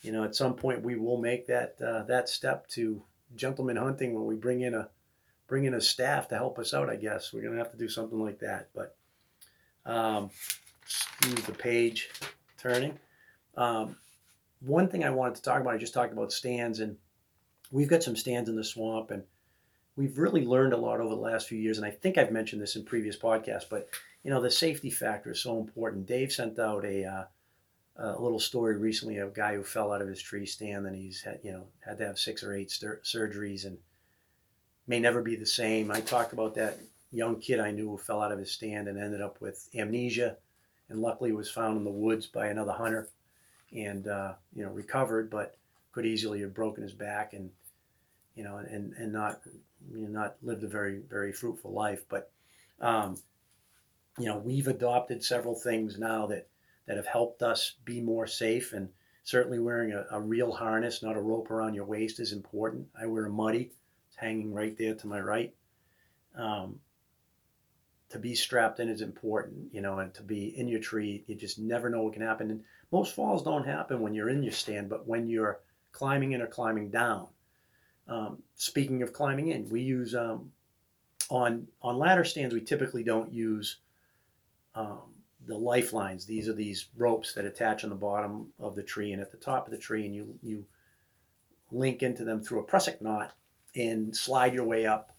[0.01, 3.01] you know, at some point we will make that uh, that step to
[3.35, 4.89] gentleman hunting when we bring in a
[5.49, 6.89] bring in a staff to help us out.
[6.89, 8.69] I guess we're gonna have to do something like that.
[8.73, 8.95] But
[9.85, 10.29] um,
[10.83, 12.09] excuse the page
[12.57, 12.97] turning.
[13.57, 13.97] Um,
[14.61, 16.95] one thing I wanted to talk about, I just talked about stands, and
[17.71, 19.23] we've got some stands in the swamp, and
[19.95, 21.77] we've really learned a lot over the last few years.
[21.77, 23.89] And I think I've mentioned this in previous podcasts, but
[24.23, 26.05] you know the safety factor is so important.
[26.05, 27.23] Dave sent out a uh,
[27.97, 30.95] a little story recently of a guy who fell out of his tree stand, and
[30.95, 33.77] he's had you know had to have six or eight surgeries, and
[34.89, 35.91] may never be the same.
[35.91, 36.79] I talked about that
[37.11, 40.35] young kid I knew who fell out of his stand and ended up with amnesia,
[40.89, 43.07] and luckily was found in the woods by another hunter,
[43.71, 45.55] and uh, you know recovered, but
[45.91, 47.51] could easily have broken his back and
[48.35, 49.41] you know and and not
[49.93, 52.03] you know, not lived a very very fruitful life.
[52.09, 52.31] But
[52.81, 53.15] um,
[54.17, 56.47] you know we've adopted several things now that
[56.87, 58.89] that have helped us be more safe and
[59.23, 62.87] certainly wearing a, a real harness, not a rope around your waist, is important.
[62.99, 63.69] I wear a muddy.
[64.19, 65.53] Hanging right there to my right.
[66.35, 66.79] Um,
[68.09, 71.35] to be strapped in is important, you know, and to be in your tree, you
[71.35, 72.49] just never know what can happen.
[72.49, 75.59] And most falls don't happen when you're in your stand, but when you're
[75.91, 77.27] climbing in or climbing down.
[78.07, 80.51] Um, speaking of climbing in, we use um,
[81.29, 82.53] on on ladder stands.
[82.53, 83.77] We typically don't use
[84.73, 85.13] um,
[85.45, 86.25] the lifelines.
[86.25, 89.37] These are these ropes that attach on the bottom of the tree and at the
[89.37, 90.65] top of the tree, and you you
[91.71, 93.33] link into them through a prusik knot
[93.75, 95.11] and slide your way up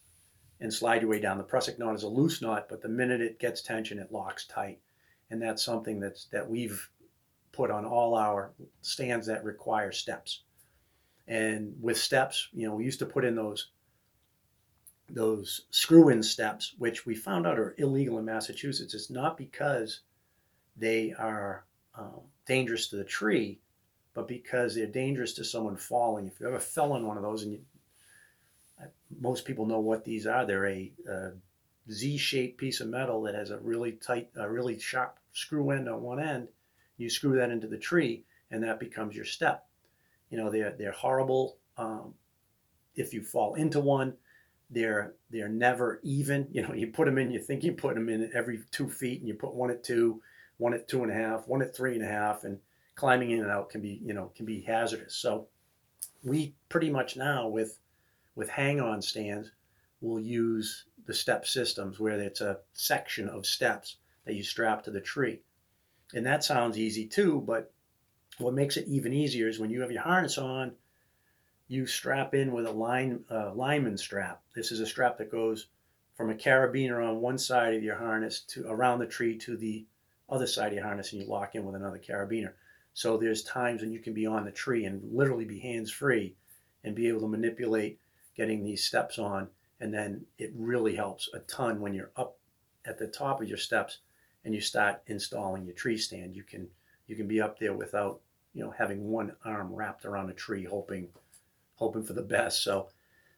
[0.60, 1.38] and slide your way down.
[1.38, 4.46] The prusik knot is a loose knot, but the minute it gets tension, it locks
[4.46, 4.78] tight.
[5.30, 6.88] And that's something that's that we've
[7.52, 10.42] put on all our stands that require steps.
[11.28, 13.68] And with steps, you know, we used to put in those
[15.12, 18.94] those screw-in steps, which we found out are illegal in Massachusetts.
[18.94, 20.00] It's not because
[20.76, 21.64] they are
[21.98, 23.58] um, dangerous to the tree,
[24.14, 26.28] but because they're dangerous to someone falling.
[26.28, 27.60] If you ever fell on one of those and you
[29.18, 30.46] most people know what these are.
[30.46, 31.30] They're a, a
[31.90, 36.02] Z-shaped piece of metal that has a really tight, a really sharp screw end on
[36.02, 36.48] one end.
[36.96, 39.66] You screw that into the tree, and that becomes your step.
[40.30, 41.56] You know, they're they're horrible.
[41.76, 42.14] Um,
[42.94, 44.14] if you fall into one,
[44.70, 46.48] they're they're never even.
[46.52, 49.20] You know, you put them in, you think you put them in every two feet,
[49.20, 50.22] and you put one at two,
[50.58, 52.58] one at two and a half, one at three and a half, and
[52.94, 55.16] climbing in and out can be you know can be hazardous.
[55.16, 55.48] So
[56.22, 57.78] we pretty much now with
[58.34, 59.50] with hang-on stands,
[60.00, 64.90] we'll use the step systems where it's a section of steps that you strap to
[64.90, 65.40] the tree.
[66.14, 67.72] And that sounds easy too, but
[68.38, 70.72] what makes it even easier is when you have your harness on,
[71.68, 74.42] you strap in with a line uh, lineman strap.
[74.54, 75.68] This is a strap that goes
[76.16, 79.86] from a carabiner on one side of your harness to around the tree to the
[80.28, 82.52] other side of your harness, and you lock in with another carabiner.
[82.92, 86.34] So there's times when you can be on the tree and literally be hands free
[86.82, 87.99] and be able to manipulate
[88.40, 89.46] getting these steps on.
[89.80, 92.38] And then it really helps a ton when you're up
[92.86, 93.98] at the top of your steps
[94.46, 96.34] and you start installing your tree stand.
[96.34, 96.66] You can
[97.06, 98.20] you can be up there without
[98.54, 101.08] you know having one arm wrapped around a tree, hoping
[101.74, 102.62] hoping for the best.
[102.62, 102.88] So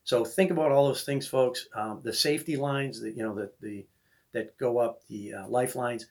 [0.05, 1.67] so think about all those things, folks.
[1.75, 3.85] Um, the safety lines that you know that the
[4.31, 6.07] that go up, the uh, lifelines.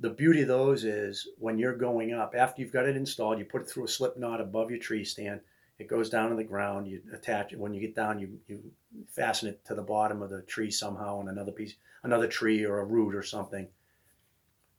[0.00, 3.44] The beauty of those is when you're going up, after you've got it installed, you
[3.46, 5.40] put it through a slip knot above your tree stand.
[5.80, 6.86] It goes down to the ground.
[6.86, 7.58] You attach it.
[7.58, 8.62] When you get down, you, you
[9.08, 12.80] fasten it to the bottom of the tree somehow on another piece, another tree or
[12.80, 13.66] a root or something.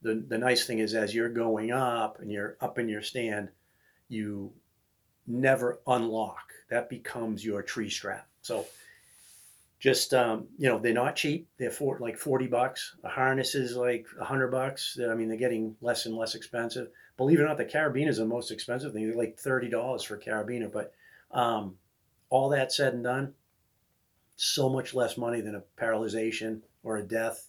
[0.04, 3.50] The, the nice thing is as you're going up and you're up in your stand,
[4.10, 4.54] you
[5.26, 6.54] never unlock.
[6.70, 8.28] That becomes your tree strap.
[8.44, 8.68] So
[9.80, 13.76] just um, you know they're not cheap they're for like 40 bucks a harness is
[13.76, 16.90] like 100 bucks i mean they're getting less and less expensive
[17.22, 20.16] believe it or not the carabiner is the most expensive thing they're like $30 for
[20.16, 20.94] a carabiner but
[21.32, 21.76] um,
[22.30, 23.34] all that said and done
[24.36, 27.48] so much less money than a paralyzation or a death.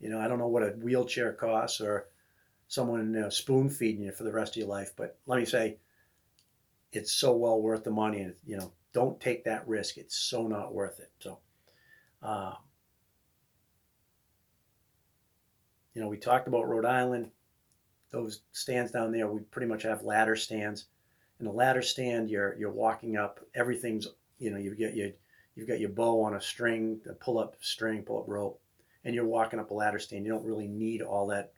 [0.00, 2.08] You know i don't know what a wheelchair costs or
[2.68, 5.44] someone you know, spoon feeding you for the rest of your life but let me
[5.44, 5.76] say
[6.92, 9.96] it's so well worth the money and you know don't take that risk.
[9.96, 11.10] It's so not worth it.
[11.18, 11.38] So
[12.22, 12.54] uh,
[15.94, 17.30] you know, we talked about Rhode Island.
[18.12, 20.86] Those stands down there, we pretty much have ladder stands.
[21.40, 23.40] In a ladder stand, you're you're walking up.
[23.54, 24.06] Everything's
[24.38, 25.10] you know you get your
[25.54, 28.60] you've got your bow on a string, a pull up string, pull up rope,
[29.04, 30.24] and you're walking up a ladder stand.
[30.24, 31.52] You don't really need all that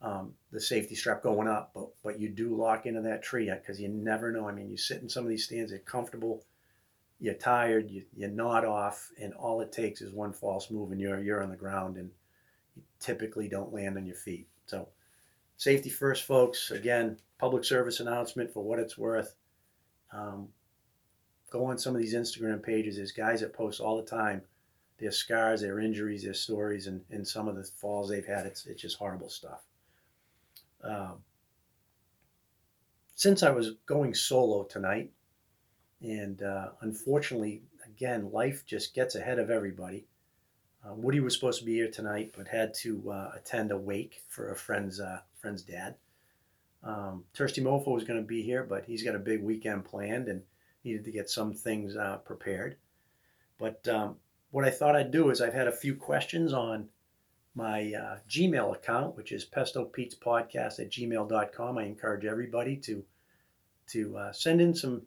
[0.00, 3.80] um, the safety strap going up, but but you do lock into that tree because
[3.80, 4.48] you never know.
[4.48, 6.44] I mean, you sit in some of these stands, they're comfortable
[7.22, 11.00] you're tired, you, you nod off, and all it takes is one false move and
[11.00, 12.10] you're, you're on the ground and
[12.74, 14.48] you typically don't land on your feet.
[14.66, 14.88] So,
[15.62, 16.72] safety first, folks.
[16.72, 19.36] Again, public service announcement for what it's worth.
[20.12, 20.48] Um,
[21.50, 22.96] go on some of these Instagram pages.
[22.96, 24.42] There's guys that post all the time
[24.98, 28.44] their scars, their injuries, their stories, and, and some of the falls they've had.
[28.44, 29.62] It's, it's just horrible stuff.
[30.82, 31.18] Um,
[33.14, 35.12] since I was going solo tonight,
[36.00, 40.06] and uh, unfortunately, again, life just gets ahead of everybody.
[40.84, 44.22] Uh, Woody was supposed to be here tonight, but had to uh, attend a wake
[44.28, 45.96] for a friend's uh, friend's dad.
[46.84, 50.28] Um, Thirsty Mofo was going to be here, but he's got a big weekend planned
[50.28, 50.42] and
[50.84, 52.76] needed to get some things uh, prepared.
[53.58, 54.16] But um,
[54.50, 56.88] what I thought I'd do is I've had a few questions on
[57.54, 61.78] my uh, Gmail account, which is pestopetespodcast at gmail.com.
[61.78, 63.04] I encourage everybody to
[63.88, 65.02] to uh, send in some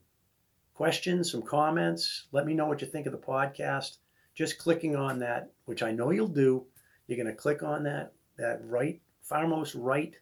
[0.75, 2.25] questions, some comments.
[2.31, 3.97] Let me know what you think of the podcast.
[4.35, 6.65] Just clicking on that, which I know you'll do,
[7.07, 10.15] you're going to click on that that right, farmost right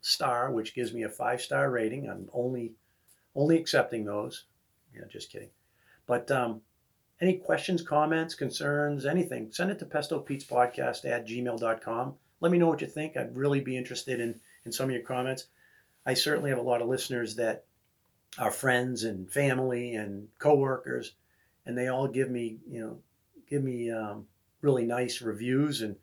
[0.00, 2.08] star, which gives me a five star rating.
[2.08, 2.74] I'm only
[3.34, 4.44] only accepting those.
[4.94, 5.50] Yeah, just kidding.
[6.06, 6.62] But um,
[7.20, 12.14] any questions, comments, concerns, anything, send it to pestopetespodcast at gmail.com.
[12.40, 13.16] Let me know what you think.
[13.16, 15.46] I'd really be interested in, in some of your comments.
[16.06, 17.64] I certainly have a lot of listeners that
[18.38, 21.14] are friends and family and coworkers,
[21.66, 22.98] and they all give me, you know,
[23.48, 24.26] give me um,
[24.62, 25.96] really nice reviews and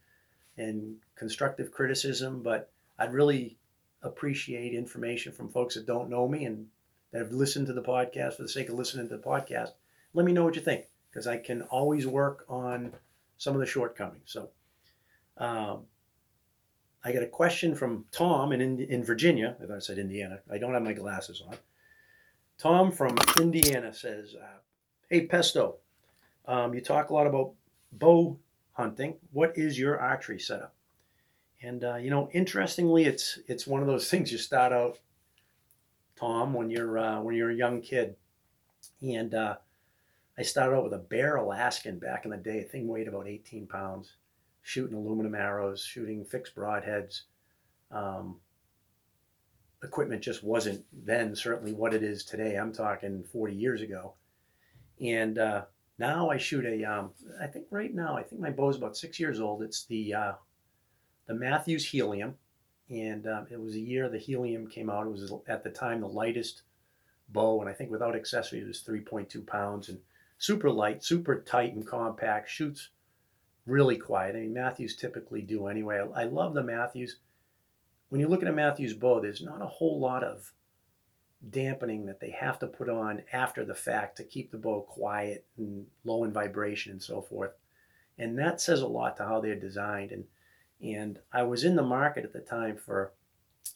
[0.58, 2.44] and constructive criticism.
[2.44, 3.58] But I'd really
[4.06, 6.68] appreciate information from folks that don't know me and
[7.12, 9.72] that have listened to the podcast for the sake of listening to the podcast.
[10.13, 12.94] Let me know what you think because I can always work on
[13.38, 14.32] some of the shortcomings.
[14.32, 14.50] So,
[15.38, 15.84] um,
[17.04, 19.56] I got a question from Tom in, in Virginia.
[19.60, 21.56] If I said Indiana, I don't have my glasses on.
[22.58, 24.60] Tom from Indiana says, uh,
[25.10, 25.76] Hey, Pesto,
[26.48, 27.54] um, you talk a lot about
[27.91, 28.38] bow
[28.74, 29.15] hunting.
[29.32, 30.75] What is your archery setup?
[31.62, 35.00] And uh, you know, interestingly, it's it's one of those things you start out,
[36.15, 38.15] Tom, when you're uh, when you're a young kid,
[39.02, 39.56] and uh,
[40.38, 42.63] I started out with a Bear Alaskan back in the day.
[42.63, 44.18] Thing weighed about 18 pounds,
[44.62, 47.22] shooting aluminum arrows, shooting fixed broadheads.
[47.91, 48.38] Um,
[49.84, 52.56] equipment just wasn't then certainly what it is today.
[52.56, 54.15] I'm talking 40 years ago.
[55.00, 55.63] And uh,
[55.98, 56.84] now I shoot a.
[56.84, 59.62] Um, I think right now, I think my bow is about six years old.
[59.62, 60.34] It's the uh,
[61.28, 62.36] the Mathews Helium.
[62.90, 65.08] And um, it was a year the Helium came out.
[65.08, 66.62] It was at the time the lightest
[67.30, 67.62] bow.
[67.62, 69.90] And I think without accessories, it was 3.2 pounds.
[69.90, 70.00] And
[70.38, 72.90] super light, super tight and compact, shoots
[73.66, 74.36] really quiet.
[74.36, 76.00] I mean, Mathews typically do anyway.
[76.00, 77.18] I, I love the Mathews.
[78.10, 80.52] When you look at a Mathews bow, there's not a whole lot of
[81.50, 85.46] dampening that they have to put on after the fact to keep the bow quiet
[85.58, 87.52] and low in vibration and so forth.
[88.18, 90.12] And that says a lot to how they're designed.
[90.12, 90.26] And
[90.82, 93.14] and I was in the market at the time for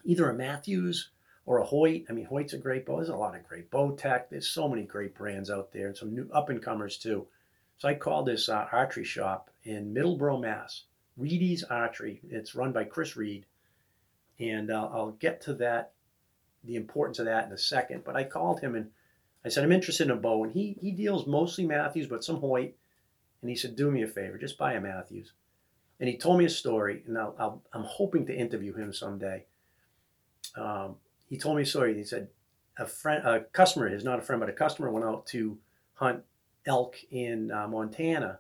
[0.04, 1.10] either a Mathews
[1.46, 2.06] or a Hoyt.
[2.10, 2.98] I mean, Hoyt's a great bow.
[2.98, 4.30] There's a lot of great Bowtech.
[4.30, 7.28] There's so many great brands out there and some new up and comers too.
[7.78, 10.84] So I called this uh, archery shop in Middleborough, Mass.
[11.18, 12.22] Reedy's Archery.
[12.30, 13.46] It's run by Chris Reed,
[14.40, 15.92] and uh, I'll get to that,
[16.64, 18.04] the importance of that in a second.
[18.06, 18.90] But I called him and
[19.44, 22.38] I said I'm interested in a bow, and he he deals mostly Mathews, but some
[22.38, 22.76] Hoyt.
[23.42, 25.34] And he said, "Do me a favor, just buy a Mathews."
[26.00, 27.28] And he told me a story, and i
[27.74, 29.46] am hoping to interview him someday.
[30.56, 30.96] Um,
[31.28, 31.94] he told me a story.
[31.96, 32.30] He said
[32.78, 35.58] a friend, a customer is not a friend, but a customer went out to
[35.96, 36.24] hunt
[36.66, 38.40] elk in uh, Montana,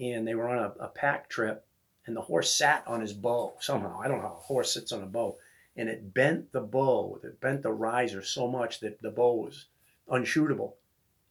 [0.00, 1.64] and they were on a, a pack trip,
[2.06, 4.00] and the horse sat on his bow somehow.
[4.00, 5.38] I don't know how a horse sits on a bow,
[5.76, 9.66] and it bent the bow, it bent the riser so much that the bow was
[10.10, 10.74] unshootable,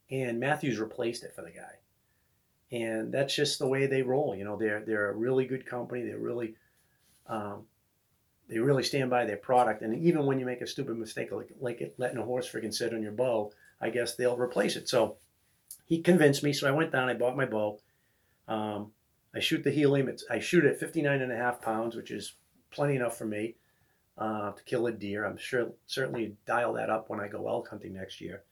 [0.09, 1.79] and Mathews replaced it for the guy.
[2.73, 4.35] And that's just the way they roll.
[4.35, 6.01] You know, they're they're a really good company.
[6.01, 6.55] They're really
[7.27, 7.65] um,
[8.49, 9.83] they really stand by their product.
[9.83, 12.73] And even when you make a stupid mistake like, like it, letting a horse freaking
[12.73, 14.89] sit on your bow, I guess they'll replace it.
[14.89, 15.17] So
[15.85, 16.51] he convinced me.
[16.51, 17.79] So I went down, I bought my bow.
[18.47, 18.91] Um,
[19.35, 20.07] I shoot the helium.
[20.07, 22.33] It's, I shoot at 59 and a half pounds, which is
[22.71, 23.55] plenty enough for me
[24.17, 25.25] uh, to kill a deer.
[25.25, 28.43] I'm sure certainly dial that up when I go elk hunting next year.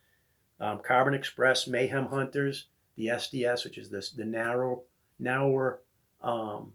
[0.60, 4.84] Um, Carbon Express Mayhem Hunters, the SDS, which is this the narrow,
[5.20, 5.82] narrower
[6.22, 6.74] um,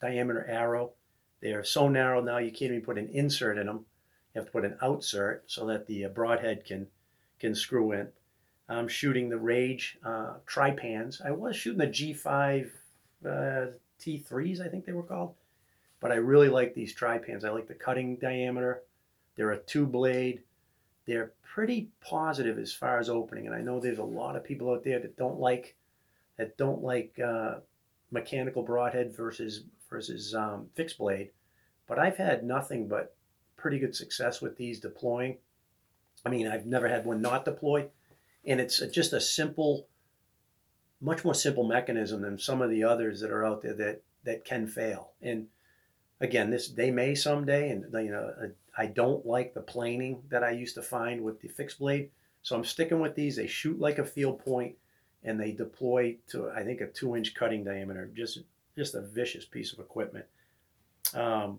[0.00, 0.92] diameter arrow.
[1.40, 3.86] They are so narrow now you can't even put an insert in them.
[4.34, 6.86] You have to put an outsert so that the uh, broadhead can
[7.38, 8.08] can screw in.
[8.68, 11.24] I'm shooting the Rage uh, Trypans.
[11.24, 12.70] I was shooting the G5
[13.26, 13.66] uh,
[14.00, 15.34] T3s, I think they were called,
[16.00, 17.44] but I really like these Trypans.
[17.44, 18.82] I like the cutting diameter.
[19.36, 20.42] They're a two blade.
[21.10, 24.70] They're pretty positive as far as opening, and I know there's a lot of people
[24.70, 25.74] out there that don't like
[26.36, 27.56] that don't like uh,
[28.12, 31.30] mechanical broadhead versus versus um, fixed blade.
[31.88, 33.16] but I've had nothing but
[33.56, 35.38] pretty good success with these deploying.
[36.24, 37.88] I mean, I've never had one not deploy,
[38.44, 39.88] and it's just a simple,
[41.00, 44.44] much more simple mechanism than some of the others that are out there that that
[44.44, 45.10] can fail.
[45.20, 45.48] And
[46.20, 48.32] again, this they may someday, and you know,
[48.76, 52.10] I don't like the planing that I used to find with the fixed blade,
[52.42, 53.36] so I'm sticking with these.
[53.36, 54.76] They shoot like a field point,
[55.24, 58.10] and they deploy to I think a two-inch cutting diameter.
[58.14, 58.40] Just
[58.76, 60.24] just a vicious piece of equipment.
[61.14, 61.58] Um,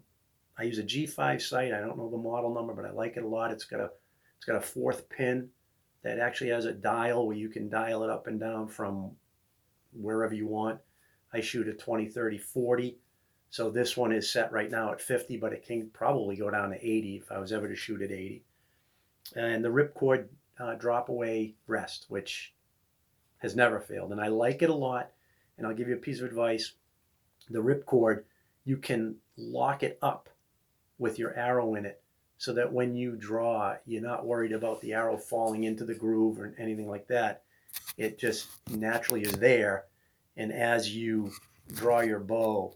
[0.57, 1.73] I use a G5 sight.
[1.73, 3.51] I don't know the model number, but I like it a lot.
[3.51, 3.89] It's got a
[4.37, 5.49] it's got a fourth pin
[6.03, 9.11] that actually has a dial where you can dial it up and down from
[9.93, 10.79] wherever you want.
[11.33, 12.97] I shoot a 20, 30, 40.
[13.51, 16.69] So this one is set right now at 50, but it can probably go down
[16.69, 18.43] to 80 if I was ever to shoot at 80.
[19.35, 22.53] And the ripcord uh, drop away rest, which
[23.39, 24.13] has never failed.
[24.13, 25.11] And I like it a lot.
[25.57, 26.71] And I'll give you a piece of advice.
[27.49, 28.23] The ripcord,
[28.63, 30.29] you can lock it up
[30.97, 32.01] with your arrow in it
[32.37, 36.39] so that when you draw, you're not worried about the arrow falling into the groove
[36.39, 37.43] or anything like that.
[37.97, 39.85] It just naturally is there.
[40.37, 41.33] And as you
[41.73, 42.75] draw your bow,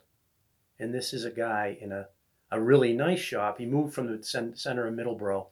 [0.79, 2.07] And this is a guy in a,
[2.51, 3.57] a really nice shop.
[3.57, 5.47] He moved from the center of Middleborough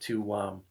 [0.00, 0.62] to um,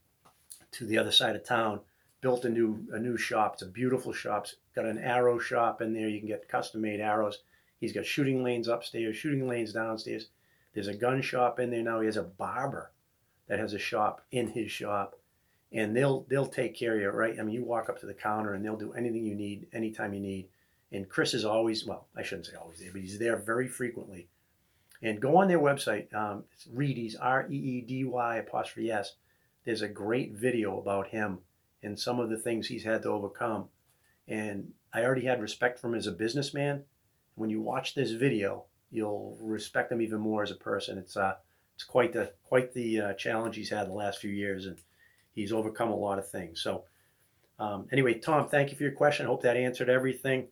[0.72, 1.82] to the other side of town
[2.22, 3.54] built a new a new shop.
[3.54, 4.46] It's a beautiful shop.
[4.46, 6.08] It's got an arrow shop in there.
[6.08, 7.40] You can get custom made arrows.
[7.80, 10.30] He's got shooting lanes upstairs, shooting lanes downstairs.
[10.74, 12.00] There's a gun shop in there now.
[12.00, 12.92] He has a barber
[13.48, 15.20] that has a shop in his shop,
[15.72, 17.40] and they'll they'll take care of you, right?
[17.40, 20.14] I mean, you walk up to the counter and they'll do anything you need, anytime
[20.14, 20.50] you need.
[20.92, 24.30] And Chris is always well, I shouldn't say always there, but he's there very frequently.
[25.02, 26.14] And go on their website.
[26.14, 29.16] Um, it's Reedy's R E E D Y apostrophe S.
[29.66, 31.40] There's a great video about him
[31.84, 33.70] and some of the things he's had to overcome.
[34.28, 36.84] And I already had respect for him as a businessman.
[37.38, 40.98] When you watch this video, you'll respect him even more as a person.
[40.98, 41.36] It's uh,
[41.76, 44.78] it's quite the quite the uh, challenge he's had the last few years, and
[45.34, 46.62] he's overcome a lot of things.
[46.62, 46.86] So,
[47.60, 49.26] um, anyway, Tom, thank you for your question.
[49.26, 50.48] I hope that answered everything.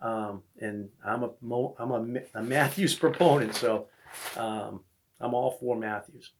[0.00, 1.30] Um, and I'm a
[1.78, 3.88] I'm a, a Mathews proponent, so
[4.36, 4.80] um,
[5.20, 6.30] I'm all for Mathews.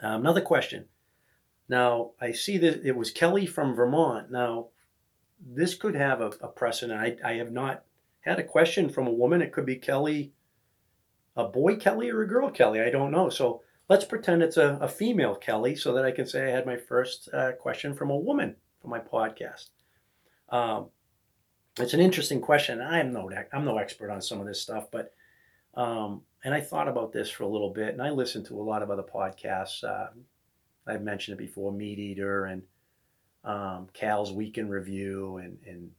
[0.00, 0.86] Um, another question:
[1.68, 4.30] now, I see that it was Kelly from Vermont.
[4.30, 4.68] Now,
[5.40, 6.98] this could have a, a precedent.
[6.98, 7.84] I, I have not
[8.22, 9.42] had a question from a woman.
[9.42, 10.32] It could be Kelly,
[11.36, 12.80] a boy Kelly or a girl Kelly.
[12.80, 13.28] I don't know.
[13.28, 16.66] So let's pretend it's a, a female Kelly so that I can say I had
[16.66, 19.68] my first uh, question from a woman for my podcast.
[20.48, 20.86] Um,
[21.78, 22.80] it's an interesting question.
[22.80, 25.14] I'm no I'm no expert on some of this stuff, but
[25.74, 28.62] um, and I thought about this for a little bit, and I listened to a
[28.62, 29.82] lot of other podcasts.
[29.82, 30.08] Uh,
[30.86, 32.62] I've mentioned it before, MeatEater and
[33.44, 35.90] um, Cal's Week in Review and, and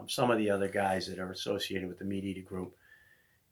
[0.00, 2.76] um, some of the other guys that are associated with the MeatEater group.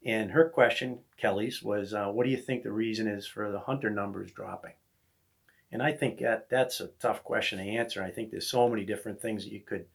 [0.05, 3.61] And her question, Kelly's, was, uh, "What do you think the reason is for the
[3.61, 4.75] hunter numbers dropping?"
[5.71, 8.03] And I think that that's a tough question to answer.
[8.03, 9.87] I think there's so many different things that you could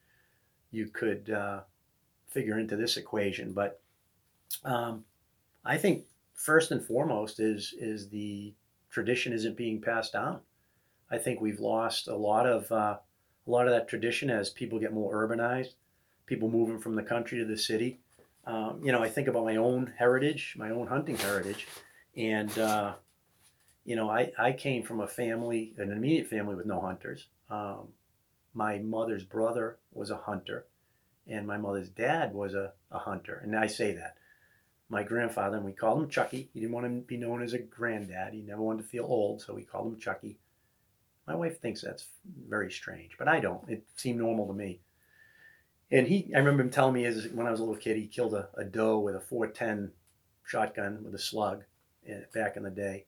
[0.72, 1.62] you could uh,
[2.28, 3.82] figure into this equation, but
[4.64, 5.06] um,
[5.64, 8.54] I think first and foremost is is the
[8.90, 10.42] tradition isn't being passed down.
[11.10, 12.98] I think we've lost a lot of uh,
[13.48, 15.74] a lot of that tradition as people get more urbanized,
[16.26, 18.00] people moving from the country to the city.
[18.46, 21.68] Um, you know, I think about my own heritage, my own hunting heritage,
[22.16, 22.94] and uh,
[23.86, 27.28] you know, I, I came from a family, an immediate family with no hunters.
[27.50, 27.90] Um,
[28.54, 30.66] my mother's brother was a hunter,
[31.28, 33.42] and my mother's dad was a, a hunter.
[33.44, 34.16] And I say that
[34.90, 36.50] my grandfather, and we called him Chucky.
[36.54, 38.34] He didn't want to be known as a granddad.
[38.34, 40.38] He never wanted to feel old, so we called him Chucky.
[41.28, 42.08] My wife thinks that's
[42.48, 43.68] very strange, but I don't.
[43.70, 44.82] It seemed normal to me.
[45.94, 48.08] And he, I remember him telling me as when I was a little kid, he
[48.08, 49.92] killed a, a doe with a 410
[50.44, 51.66] shotgun with a slug
[52.10, 53.06] eh, back in the day.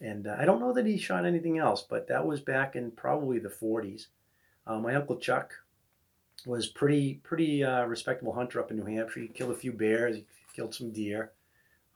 [0.00, 2.90] And uh, I don't know that he shot anything else, but that was back in
[2.90, 4.06] probably the 40s.
[4.66, 5.52] Uh, my uncle Chuck
[6.46, 9.20] was pretty pretty uh, respectable hunter up in New Hampshire.
[9.20, 11.32] He killed a few bears, he killed some deer.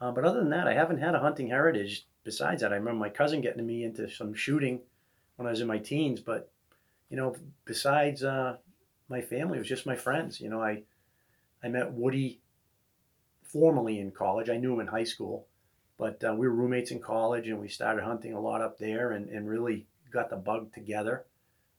[0.02, 2.06] Uh, but other than that, I haven't had a hunting heritage.
[2.24, 4.80] Besides that, I remember my cousin getting me into some shooting
[5.36, 6.20] when I was in my teens.
[6.20, 6.50] But
[7.08, 8.56] you know, besides uh,
[9.10, 10.40] my family, it was just my friends.
[10.40, 10.84] You know, I
[11.62, 12.40] I met Woody
[13.42, 14.48] formally in college.
[14.48, 15.46] I knew him in high school,
[15.98, 19.10] but uh, we were roommates in college, and we started hunting a lot up there,
[19.10, 21.24] and, and really got the bug together.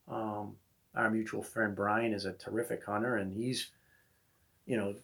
[0.08, 0.58] Um,
[0.94, 3.72] our mutual friend Brian is a terrific hunter, and he's,
[4.66, 4.96] you know,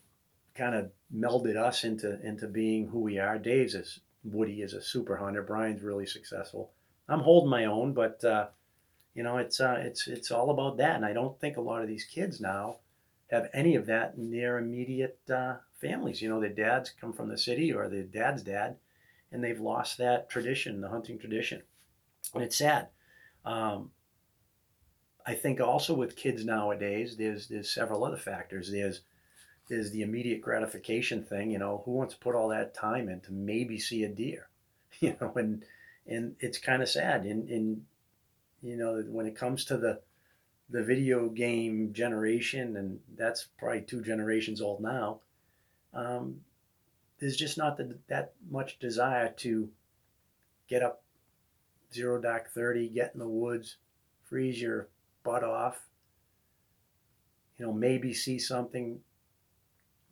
[0.53, 3.37] kind of melded us into into being who we are.
[3.37, 5.41] Dave's is Woody is a super hunter.
[5.41, 6.71] Brian's really successful.
[7.07, 8.47] I'm holding my own, but uh,
[9.17, 11.81] you know, it's uh, it's it's all about that, and I don't think a lot
[11.81, 12.75] of these kids now
[13.31, 16.21] have any of that in their immediate uh, families.
[16.21, 18.75] You know, their dads come from the city or their dad's dad,
[19.31, 21.63] and they've lost that tradition, the hunting tradition,
[22.35, 22.89] and it's sad.
[23.43, 23.89] Um,
[25.25, 28.71] I think also with kids nowadays, there's there's several other factors.
[28.71, 29.01] There's
[29.67, 31.49] there's the immediate gratification thing.
[31.49, 34.49] You know, who wants to put all that time in to maybe see a deer?
[34.99, 35.65] You know, and
[36.05, 37.25] and it's kind of sad.
[37.25, 37.85] And and
[38.61, 39.99] you know, when it comes to the
[40.69, 45.21] the video game generation, and that's probably two generations old now.
[45.93, 46.41] Um,
[47.19, 49.69] there's just not the, that much desire to
[50.67, 51.03] get up
[51.93, 53.77] zero dark 30, get in the woods,
[54.25, 54.89] freeze your
[55.23, 55.79] butt off.
[57.57, 58.99] You know, maybe see something.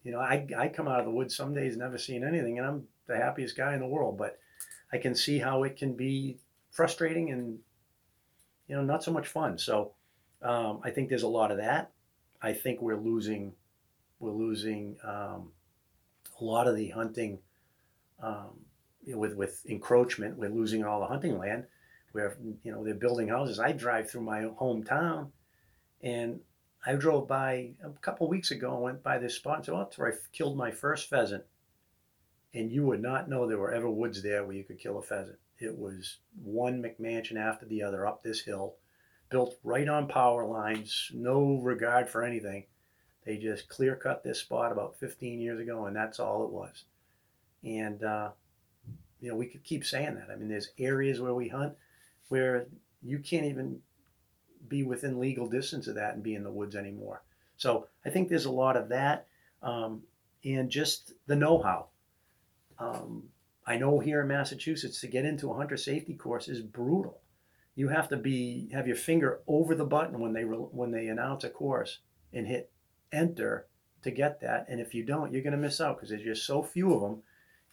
[0.03, 2.67] You know, I, I come out of the woods some days never seeing anything, and
[2.67, 4.17] I'm the happiest guy in the world.
[4.17, 4.39] But
[4.93, 6.37] I can see how it can be
[6.71, 7.59] frustrating and,
[8.67, 9.57] you know, not so much fun.
[9.57, 9.91] So
[10.41, 11.91] um, I think there's a lot of that.
[12.41, 13.53] I think we're losing,
[14.19, 15.51] we're losing um,
[16.39, 17.39] a lot of the hunting
[18.21, 18.59] um,
[19.03, 20.37] you know, with with encroachment.
[20.37, 21.65] We're losing all the hunting land
[22.11, 23.59] where you know they're building houses.
[23.59, 25.29] I drive through my hometown,
[26.01, 26.39] and
[26.85, 29.79] I drove by a couple weeks ago and went by this spot and said, "Oh,
[29.79, 31.43] that's where I killed my first pheasant."
[32.53, 35.01] And you would not know there were ever woods there where you could kill a
[35.01, 35.37] pheasant.
[35.59, 38.75] It was one McMansion after the other up this hill,
[39.29, 42.65] built right on power lines, no regard for anything.
[43.25, 46.83] They just clear cut this spot about 15 years ago, and that's all it was.
[47.63, 48.31] And uh,
[49.21, 50.29] you know, we could keep saying that.
[50.31, 51.73] I mean, there's areas where we hunt
[52.29, 52.67] where
[53.01, 53.79] you can't even
[54.67, 57.23] be within legal distance of that and be in the woods anymore.
[57.57, 59.27] So I think there's a lot of that,
[59.61, 60.03] um,
[60.43, 61.87] and just the know-how.
[62.77, 63.23] Um,
[63.67, 67.21] I know here in Massachusetts to get into a hunter safety course is brutal.
[67.75, 71.43] You have to be have your finger over the button when they when they announce
[71.43, 71.99] a course
[72.31, 72.71] and hit
[73.11, 73.67] enter
[74.03, 74.67] to get that.
[74.69, 77.01] And if you don't, you're going to miss out because there's just so few of
[77.01, 77.23] them,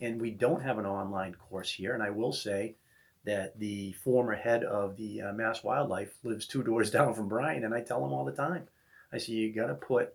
[0.01, 1.95] and we don't have an online course here.
[1.95, 2.77] And I will say
[3.25, 7.65] that the former head of the uh, Mass Wildlife lives two doors down from Brian,
[7.65, 8.67] and I tell him all the time.
[9.13, 10.15] I say you got to put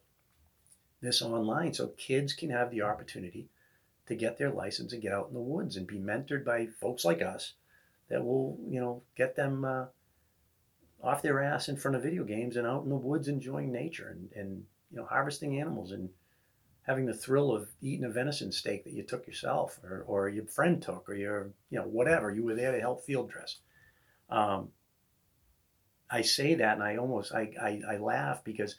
[1.01, 3.47] this online so kids can have the opportunity
[4.07, 7.03] to get their license and get out in the woods and be mentored by folks
[7.05, 7.53] like us
[8.09, 9.85] that will, you know, get them uh,
[11.03, 14.09] off their ass in front of video games and out in the woods enjoying nature
[14.09, 16.09] and, and you know harvesting animals and
[16.83, 20.45] having the thrill of eating a venison steak that you took yourself or, or your
[20.45, 22.31] friend took or your you know whatever.
[22.31, 23.57] You were there to help field dress.
[24.29, 24.69] Um,
[26.09, 28.75] i say that and i almost I, I, I laugh because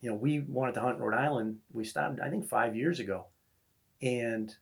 [0.00, 1.58] you know we wanted to hunt rhode island.
[1.72, 3.26] We started i think five years ago
[4.02, 4.56] and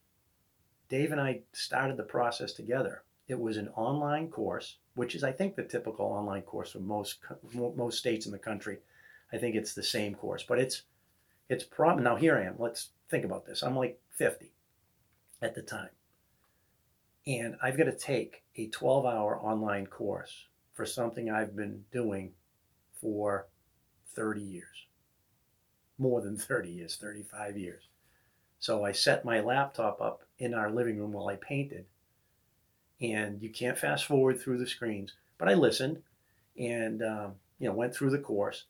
[0.89, 5.32] dave and i started the process together it was an online course which is i
[5.32, 7.18] think the typical online course for most
[7.53, 8.78] most states in the country
[9.32, 10.82] i think it's the same course but it's
[11.49, 12.05] it's problem.
[12.05, 12.57] Now here I am.
[12.59, 13.62] Let's think about this.
[13.62, 14.53] I'm like 50
[15.41, 15.91] at the time.
[17.26, 22.32] And I've got to take a 12 hour online course for something I've been doing
[23.01, 23.49] for
[24.14, 24.87] 30 years.
[25.99, 27.89] More than 30 years, 35 years.
[28.66, 31.84] So I set my laptop up in our living room while I painted.
[33.00, 35.12] And you can't fast forward through the screens.
[35.38, 36.02] But I listened
[36.58, 38.64] and um, you know went through the course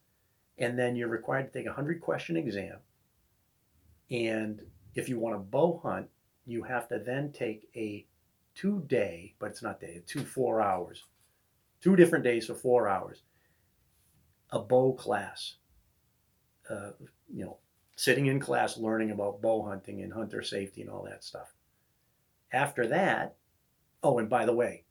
[0.58, 2.76] and then you're required to take a 100 question exam.
[4.10, 4.60] And
[4.94, 6.08] if you want to bow hunt,
[6.44, 8.04] you have to then take a
[8.54, 11.04] two day, but it's not day, two four hours,
[11.80, 13.22] two different days for four hours,
[14.50, 15.54] a bow class.
[16.68, 16.90] Uh,
[17.32, 17.56] you know,
[17.96, 21.54] sitting in class learning about bow hunting and hunter safety and all that stuff.
[22.52, 23.36] After that,
[24.02, 24.84] oh, and by the way,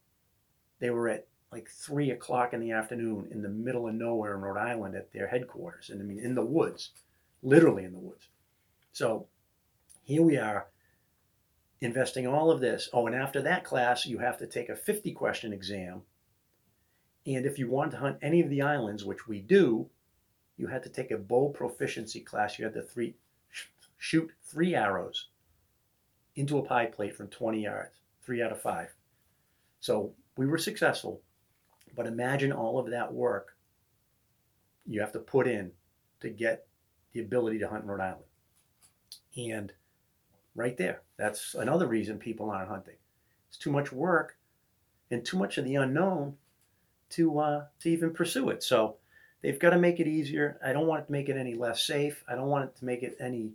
[0.80, 4.42] they were at like three o'clock in the afternoon in the middle of nowhere in
[4.42, 5.90] Rhode Island at their headquarters.
[5.90, 6.92] And I mean, in the woods,
[7.42, 8.28] literally in the woods.
[8.92, 9.28] So
[10.04, 10.68] here we are
[11.80, 12.90] investing all of this.
[12.92, 16.02] Oh, and after that class, you have to take a 50 question exam.
[17.28, 19.90] And if you want to hunt any of the islands, which we do,
[20.58, 22.58] you had to take a bow proficiency class.
[22.58, 23.16] You had to three,
[23.98, 25.28] shoot three arrows
[26.36, 28.94] into a pie plate from 20 yards, three out of five.
[29.80, 31.22] So we were successful,
[31.96, 33.56] but imagine all of that work
[34.86, 35.72] you have to put in
[36.22, 36.68] to get
[37.14, 38.24] the ability to hunt in Rhode Island.
[39.38, 39.74] And
[40.56, 42.96] right there, that's another reason people aren't hunting.
[43.50, 44.38] It's too much work
[45.12, 46.36] and too much of the unknown
[47.12, 48.64] to uh, to even pursue it.
[48.64, 48.98] So
[49.46, 50.60] they've got to make it easier.
[50.66, 52.24] I don't want it to make it any less safe.
[52.28, 53.52] I don't want it to make it any,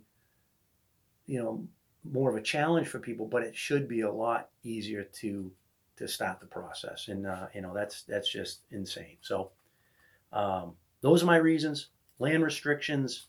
[1.25, 1.67] you know,
[2.09, 3.27] more of a challenge for people.
[3.27, 5.51] But it should be a lot easier to
[5.97, 7.09] to start the process.
[7.09, 9.17] And uh, you know, that's that's just insane.
[9.19, 9.51] So
[10.31, 11.89] um, those are my reasons.
[12.19, 13.27] Land restrictions,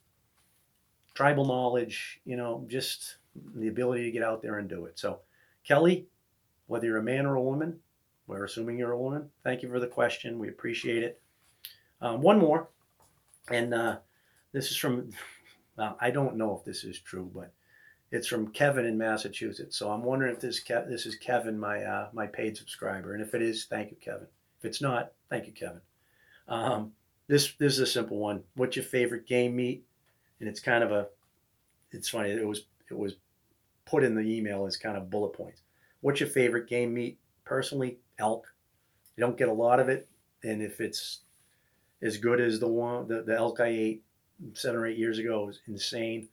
[1.15, 2.21] tribal knowledge.
[2.25, 3.17] You know, just
[3.57, 5.01] the ability to get out there and do it.
[5.01, 5.19] So,
[5.67, 6.07] Kelly,
[6.69, 7.81] whether you're a man or a woman,
[8.29, 9.31] we're assuming you're a woman.
[9.43, 10.39] Thank you for the question.
[10.39, 11.22] We appreciate it.
[12.03, 12.69] Um, one more,
[13.49, 13.99] and uh,
[14.51, 15.11] this is from,
[15.77, 17.55] well, I don't know if this is true, but
[18.11, 19.77] it's from Kevin in Massachusetts.
[19.77, 23.23] So I'm wondering if this Ke- this is Kevin, my uh, my paid subscriber, and
[23.23, 24.27] if it is, thank you, Kevin.
[24.59, 25.81] If it's not, thank you, Kevin.
[26.49, 26.93] Um,
[27.29, 28.43] this this is a simple one.
[28.57, 29.85] What's your favorite game meat?
[30.41, 31.07] And it's kind of a,
[31.93, 32.31] it's funny.
[32.31, 33.15] It was it was
[33.85, 35.63] put in the email as kind of bullet points.
[36.01, 37.21] What's your favorite game meat?
[37.45, 38.47] Personally, elk.
[39.17, 40.09] You don't get a lot of it,
[40.43, 41.21] and if it's
[42.03, 44.05] as good as the one the, the elk I ate
[44.55, 46.29] seven or eight years ago, was insane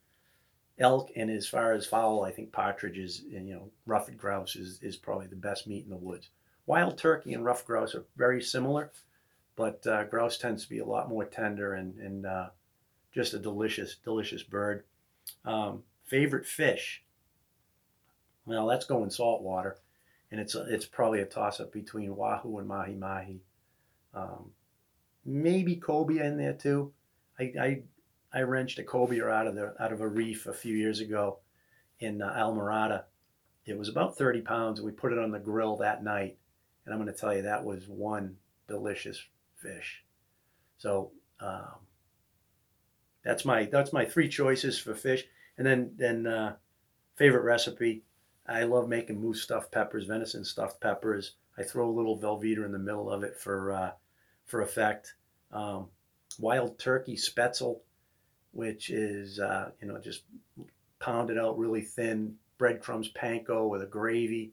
[0.80, 4.80] elk, and as far as fowl, I think partridges and you know ruffed grouse is,
[4.82, 6.30] is probably the best meat in the woods.
[6.66, 8.92] Wild turkey and ruffed grouse are very similar,
[9.56, 12.50] but uh, grouse tends to be a lot more tender and and uh,
[13.14, 14.84] just a delicious delicious bird.
[15.46, 17.04] Um, favorite fish?
[18.46, 19.78] Well, that's going saltwater,
[20.32, 23.42] and it's a, it's probably a toss up between wahoo and mahi mahi.
[24.14, 24.52] Um,
[25.30, 26.92] maybe cobia in there too.
[27.40, 27.84] I, I
[28.34, 31.40] I wrenched a cobia out of the out of a reef a few years ago
[32.00, 33.04] in uh.
[33.66, 36.38] It was about 30 pounds, and we put it on the grill that night.
[36.86, 38.36] And I'm going to tell you that was one
[38.68, 39.24] delicious
[39.58, 40.04] fish.
[40.78, 41.76] So um,
[43.24, 45.26] that's my that's my three choices for fish.
[45.58, 46.56] And then then uh,
[47.16, 48.04] favorite recipe.
[48.48, 51.36] I love making moose stuffed peppers, venison stuffed peppers.
[51.58, 53.92] I throw a little Velveeta in the middle of it for uh,
[54.46, 55.14] for effect.
[55.52, 55.88] Um,
[56.40, 57.80] wild turkey spetzel
[58.52, 60.24] which is uh, you know just
[61.00, 64.52] pounded out really thin breadcrumbs panko with a gravy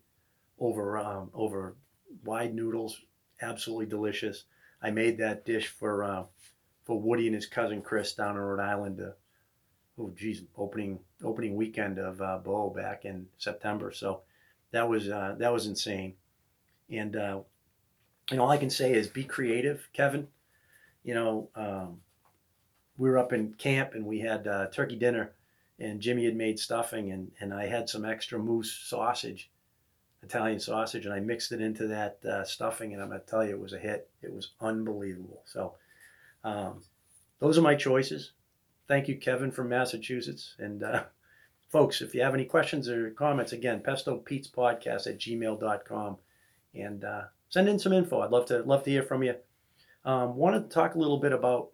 [0.59, 1.77] over um, over
[2.25, 3.01] wide noodles,
[3.41, 4.45] absolutely delicious.
[4.83, 6.25] I made that dish for uh,
[6.85, 9.01] for Woody and his cousin Chris down in Rhode Island.
[9.01, 9.13] Uh,
[9.99, 13.93] oh geez, opening opening weekend of uh, bow back in September.
[13.93, 14.23] So
[14.73, 16.15] that was uh, that was insane.
[16.91, 17.41] And uh,
[18.31, 20.29] and all I can say is be creative, Kevin.
[21.07, 22.01] You know, um,
[22.99, 25.33] we were up in camp and we had uh, turkey dinner,
[25.79, 29.49] and Jimmy had made stuffing, and, and I had some extra moose sausage,
[30.25, 33.51] Italian sausage, and I mixed it into that uh, stuffing, and I'm to tell you,
[33.51, 34.11] it was a hit.
[34.21, 35.43] It was unbelievable.
[35.45, 35.75] So,
[36.43, 36.83] um,
[37.39, 38.33] those are my choices.
[38.89, 40.57] Thank you, Kevin from Massachusetts.
[40.59, 41.05] And uh,
[41.69, 46.17] folks, if you have any questions or comments, again, pesto pete's podcast at gmail.com
[46.75, 48.23] and uh, send in some info.
[48.23, 49.37] I'd love to love to hear from you.
[50.07, 51.71] Um, wanted to talk a little bit about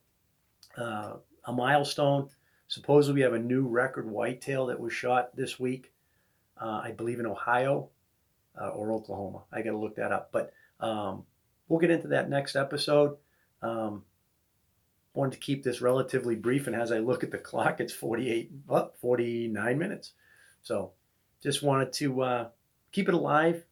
[0.76, 2.30] uh, a milestone.
[2.66, 5.93] Supposedly, we have a new record whitetail that was shot this week,
[6.59, 7.91] uh, I believe in Ohio
[8.59, 9.43] uh, or Oklahoma.
[9.53, 10.30] I got to look that up.
[10.33, 11.24] But um,
[11.68, 13.18] we'll get into that next episode.
[13.61, 14.05] Um,
[15.12, 18.51] wanted to keep this relatively brief, and as I look at the clock, it's 48,
[18.66, 20.12] well, 49 minutes.
[20.62, 20.93] So
[21.43, 22.49] just wanted to uh,
[22.93, 23.62] keep it alive.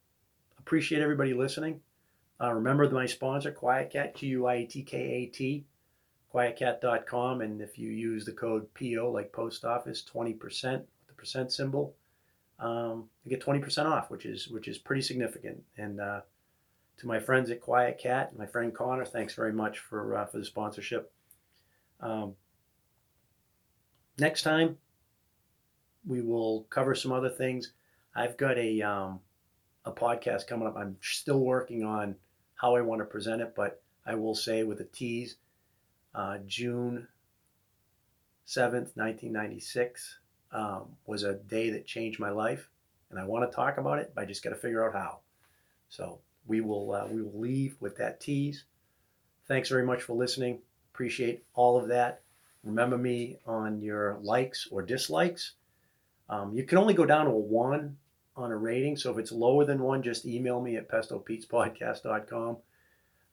[0.58, 1.80] Appreciate everybody listening.
[2.40, 5.66] Uh, remember my sponsor, QuietKat, G U I T K A T
[6.32, 7.40] quietkat.com.
[7.40, 10.38] And if you use the code PO, like post office, 20%
[10.72, 11.94] with the percent symbol,
[12.58, 15.62] um, you get 20% off, which is which is pretty significant.
[15.76, 16.20] And uh,
[16.98, 20.44] to my friends at QuietKat, my friend Connor, thanks very much for uh, for the
[20.44, 21.12] sponsorship.
[22.00, 22.34] Um,
[24.18, 24.76] next time,
[26.06, 27.72] we will cover some other things.
[28.14, 29.20] I've got a um,
[29.86, 30.76] a podcast coming up.
[30.76, 32.16] I'm still working on
[32.60, 35.36] how I want to present it, but I will say with a tease
[36.14, 37.06] uh, June
[38.46, 40.18] 7th, 1996,
[40.52, 42.68] um, was a day that changed my life.
[43.10, 45.20] And I want to talk about it, but I just got to figure out how.
[45.88, 48.64] So we will uh, we will leave with that tease.
[49.46, 50.60] Thanks very much for listening.
[50.92, 52.22] Appreciate all of that.
[52.62, 55.54] Remember me on your likes or dislikes.
[56.28, 57.96] Um, you can only go down to a one
[58.36, 58.96] on a rating.
[58.96, 62.56] So if it's lower than one, just email me at pestopetespodcast.com.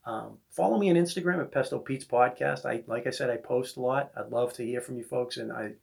[0.07, 2.65] Um, follow me on Instagram at Pesto Podcast.
[2.65, 4.11] I like I said, I post a lot.
[4.15, 5.73] I'd love to hear from you folks, and I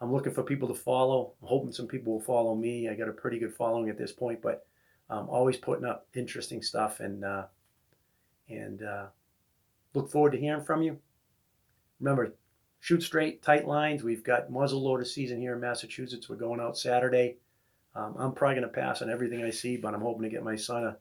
[0.00, 1.34] I'm looking for people to follow.
[1.40, 2.88] I'm hoping some people will follow me.
[2.88, 4.66] I got a pretty good following at this point, but
[5.08, 7.44] I'm always putting up interesting stuff, and uh,
[8.48, 9.06] and uh,
[9.94, 10.98] look forward to hearing from you.
[12.00, 12.34] Remember,
[12.80, 14.02] shoot straight, tight lines.
[14.02, 16.28] We've got muzzleloader season here in Massachusetts.
[16.28, 17.36] We're going out Saturday.
[17.94, 20.42] Um, I'm probably going to pass on everything I see, but I'm hoping to get
[20.42, 20.96] my son a,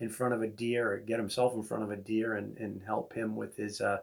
[0.00, 2.82] in front of a deer or get himself in front of a deer and, and
[2.82, 3.98] help him with his uh,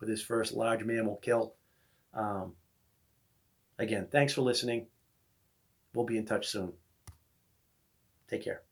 [0.00, 1.54] with his first large mammal kill.
[2.14, 2.54] Um,
[3.78, 4.86] again, thanks for listening.
[5.94, 6.72] We'll be in touch soon.
[8.28, 8.65] Take care.